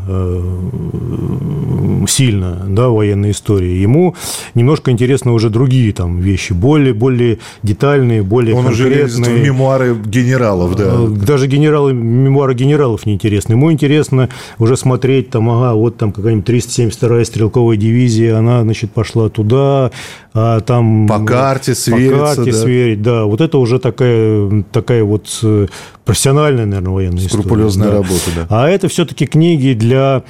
сильно, 2.07 2.65
да, 2.67 2.89
военной 2.89 3.31
истории. 3.31 3.77
Ему 3.77 4.15
немножко 4.55 4.91
интересны 4.91 5.31
уже 5.31 5.49
другие 5.49 5.93
там 5.93 6.19
вещи, 6.19 6.53
более, 6.53 6.93
более 6.93 7.39
детальные, 7.63 8.23
более 8.23 8.55
Он 8.55 8.65
конкретные. 8.65 9.05
уже 9.05 9.31
в 9.31 9.43
мемуары 9.43 9.95
генералов, 9.95 10.75
да. 10.75 10.93
Э, 10.95 11.07
даже 11.07 11.47
генералы, 11.47 11.93
мемуары 11.93 12.53
генералов 12.53 13.05
не 13.05 13.13
интересны. 13.13 13.53
Ему 13.53 13.71
интересно 13.71 14.29
уже 14.59 14.77
смотреть, 14.77 15.29
там, 15.29 15.49
ага, 15.49 15.73
вот 15.75 15.97
там 15.97 16.11
какая-нибудь 16.11 16.47
372-я 16.47 17.25
стрелковая 17.25 17.77
дивизия, 17.77 18.37
она, 18.37 18.61
значит, 18.63 18.91
пошла 18.91 19.29
туда, 19.29 19.91
а 20.33 20.61
там... 20.61 21.07
По 21.07 21.19
карте 21.19 21.75
свериться, 21.75 22.17
По 22.17 22.25
карте 22.35 22.51
да. 22.51 22.57
сверить, 22.57 23.01
да. 23.01 23.25
Вот 23.25 23.41
это 23.41 23.57
уже 23.57 23.79
такая, 23.79 24.63
такая 24.71 25.03
вот 25.03 25.27
э, 25.43 25.67
профессиональная, 26.05 26.65
наверное, 26.65 26.93
военная 26.93 27.23
Скрупулезная 27.27 27.87
история. 27.87 28.01
работа, 28.03 28.31
да. 28.35 28.47
А 28.49 28.69
это 28.69 28.87
все-таки 28.87 29.25
книги 29.25 29.73
для 29.73 30.23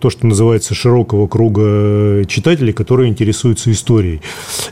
то, 0.00 0.10
что 0.10 0.26
называется 0.26 0.74
широкого 0.74 1.26
круга 1.26 2.24
читателей, 2.26 2.72
которые 2.72 3.08
интересуются 3.08 3.70
историей. 3.72 4.20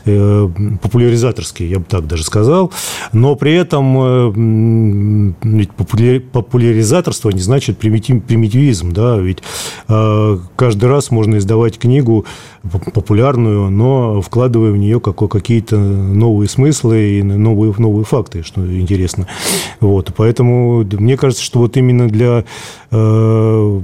Э, 0.05 0.49
популяризаторские, 0.81 1.69
я 1.69 1.79
бы 1.79 1.85
так 1.87 2.07
даже 2.07 2.23
сказал. 2.23 2.71
Но 3.13 3.35
при 3.35 3.53
этом 3.53 3.97
э, 3.99 5.33
ведь 5.43 5.69
популяри- 5.71 6.19
популяризаторство 6.19 7.29
не 7.29 7.41
значит 7.41 7.83
примитив- 7.83 8.21
примитивизм. 8.21 8.91
Да? 8.91 9.17
Ведь 9.17 9.39
э, 9.87 10.37
каждый 10.55 10.85
раз 10.85 11.11
можно 11.11 11.37
издавать 11.37 11.77
книгу 11.77 12.25
поп- 12.71 12.91
популярную, 12.93 13.69
но 13.69 14.21
вкладывая 14.21 14.71
в 14.71 14.77
нее 14.77 14.99
какие-то 14.99 15.77
новые 15.77 16.49
смыслы 16.49 17.19
и 17.19 17.23
новые, 17.23 17.73
новые 17.77 18.05
факты, 18.05 18.43
что 18.43 18.61
интересно. 18.79 19.27
Вот. 19.79 20.13
Поэтому 20.15 20.83
мне 20.83 21.17
кажется, 21.17 21.43
что 21.43 21.59
вот 21.59 21.77
именно 21.77 22.07
для 22.07 22.45
э, 22.91 23.81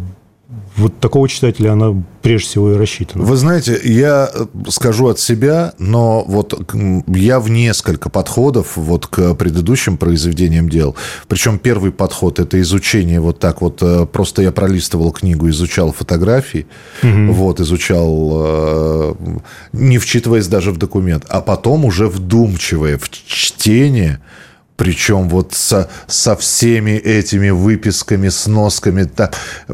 вот 0.76 1.00
такого 1.00 1.30
читателя 1.30 1.74
она 1.74 2.04
прежде 2.22 2.48
всего 2.48 2.72
и 2.72 2.76
рассчитана. 2.76 3.24
Вы 3.24 3.36
знаете, 3.36 3.80
я 3.84 4.30
э, 4.34 4.46
скажу 4.70 5.08
от 5.08 5.20
себя, 5.20 5.74
но 5.78 6.24
вот 6.24 6.74
я 7.08 7.40
в 7.40 7.50
несколько 7.50 8.10
подходов 8.10 8.76
вот 8.76 9.08
к 9.08 9.36
предыдущим 9.36 9.98
произведениям 9.98 10.70
делал. 10.70 10.96
Причем 11.28 11.60
первый 11.60 11.92
подход– 11.92 12.40
это 12.40 12.60
изучение 12.62 13.20
вот 13.20 13.40
так 13.40 13.62
вот. 13.62 13.80
э, 13.82 14.06
Просто 14.06 14.42
я 14.42 14.52
пролистывал 14.52 15.12
книгу, 15.12 15.50
изучал 15.50 15.92
фотографии, 15.92 16.66
вот, 17.02 17.60
изучал, 17.60 18.32
э, 18.34 19.16
не 19.74 19.98
вчитываясь 19.98 20.48
даже 20.48 20.72
в 20.72 20.78
документ, 20.78 21.26
а 21.30 21.42
потом 21.42 21.86
уже 21.86 22.08
вдумчивое 22.08 22.98
в 22.98 23.10
чтение– 23.10 24.20
причем 24.76 25.30
вот 25.30 25.54
со, 25.54 25.90
со 26.08 26.36
всеми 26.36 26.92
этими 26.92 27.52
выписками, 27.52 28.30
сносками. 28.30 29.04
та- 29.04 29.32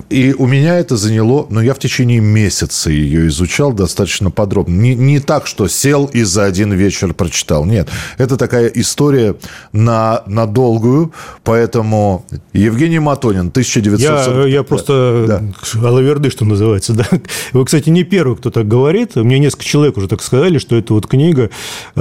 И 0.10 0.34
у 0.38 0.46
меня 0.46 0.78
это 0.78 0.98
заняло, 0.98 1.48
но 1.50 1.62
я 1.62 1.74
в 1.74 1.80
течение 1.80 2.20
месяца 2.20 2.90
ее 2.92 3.28
изучал 3.28 3.72
достаточно 3.74 4.30
подробно. 4.30 4.74
Не, 4.80 4.96
не 4.96 5.20
так, 5.20 5.48
что 5.48 5.68
сел 5.68 6.06
и 6.14 6.24
за 6.24 6.44
один 6.46 6.74
вечер 6.74 7.14
прочитал. 7.14 7.66
Нет, 7.66 7.88
это 8.18 8.36
такая 8.38 8.68
история 8.68 9.36
на, 9.72 10.22
на 10.28 10.46
долгую. 10.46 11.14
Поэтому 11.44 12.26
Евгений 12.54 13.00
Матонин, 13.00 13.48
1940... 13.48 14.46
Я, 14.48 14.52
я 14.58 14.64
просто 14.64 15.26
Да. 15.28 15.88
алаверды, 15.88 16.30
что 16.30 16.46
называется. 16.46 16.94
Да. 17.00 17.06
Вы, 17.54 17.64
кстати, 17.66 17.90
не 17.90 18.04
первый, 18.04 18.36
кто 18.36 18.52
так 18.52 18.68
говорит. 18.68 19.16
Мне 19.16 19.40
несколько 19.40 19.64
человек 19.64 19.96
уже 19.98 20.08
так 20.10 20.22
сказали, 20.22 20.58
что 20.58 20.76
это 20.76 20.94
вот 20.94 21.08
книга, 21.08 21.50
э, 21.96 22.00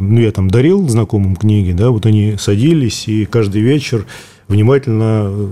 ну, 0.00 0.20
я 0.20 0.30
там 0.30 0.48
дарил 0.48 0.88
знакомым 0.88 1.34
книги, 1.34 1.72
да, 1.72 1.90
вот 1.90 2.06
они 2.06 2.19
садились 2.38 3.08
и 3.08 3.24
каждый 3.24 3.62
вечер 3.62 4.06
внимательно 4.50 5.28
э, 5.30 5.48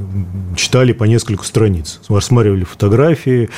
читали 0.56 0.92
по 0.92 1.04
несколько 1.04 1.44
страниц, 1.44 2.00
рассматривали 2.08 2.64
фотографии. 2.64 3.48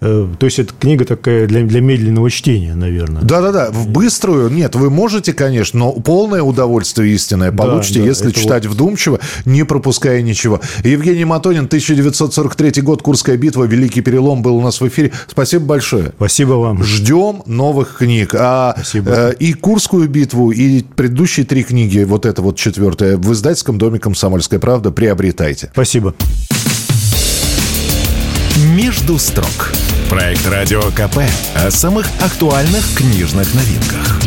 Э, 0.00 0.28
То 0.38 0.46
есть, 0.46 0.58
это 0.58 0.74
книга 0.78 1.04
такая 1.04 1.46
для, 1.46 1.62
для 1.62 1.80
медленного 1.80 2.30
чтения, 2.30 2.74
наверное. 2.74 3.22
Да-да-да, 3.22 3.70
в 3.70 3.88
быструю, 3.88 4.50
нет, 4.50 4.74
вы 4.74 4.90
можете, 4.90 5.32
конечно, 5.32 5.78
но 5.78 5.92
полное 5.92 6.42
удовольствие 6.42 7.14
истинное 7.14 7.50
Да, 7.52 7.56
получите, 7.56 8.00
да, 8.00 8.06
если 8.06 8.30
это 8.30 8.40
читать 8.40 8.66
вдумчиво, 8.66 9.20
не 9.44 9.64
пропуская 9.64 10.20
ничего. 10.22 10.60
Евгений 10.84 11.24
Матонин, 11.24 11.64
1943 11.64 12.82
год, 12.82 13.02
Курская 13.02 13.36
битва, 13.36 13.64
Великий 13.64 14.00
перелом 14.00 14.42
был 14.42 14.56
у 14.56 14.62
нас 14.62 14.80
в 14.80 14.88
эфире. 14.88 15.12
Спасибо 15.28 15.64
большое. 15.64 16.12
Спасибо 16.16 16.54
вам. 16.54 16.82
Ждем 16.82 17.42
новых 17.46 17.98
книг. 17.98 18.34
А, 18.34 18.74
Спасибо. 18.76 19.10
э, 19.10 19.34
и 19.38 19.52
Курскую 19.52 20.08
битву, 20.08 20.50
и 20.50 20.82
предыдущие 20.82 21.46
три 21.46 21.62
книги, 21.62 22.00
вот 22.04 22.26
это 22.26 22.42
вот 22.42 22.56
четвертое, 22.56 23.16
в 23.16 23.32
издательском 23.32 23.78
доме 23.78 23.98
«Комсомольская 23.98 24.58
правда» 24.58 24.87
приобретайте. 24.90 25.68
Спасибо. 25.72 26.14
«Между 28.56 29.18
строк». 29.18 29.72
Проект 30.08 30.46
«Радио 30.48 30.80
КП» 30.90 31.18
о 31.54 31.70
самых 31.70 32.06
актуальных 32.20 32.84
книжных 32.96 33.54
новинках. 33.54 34.17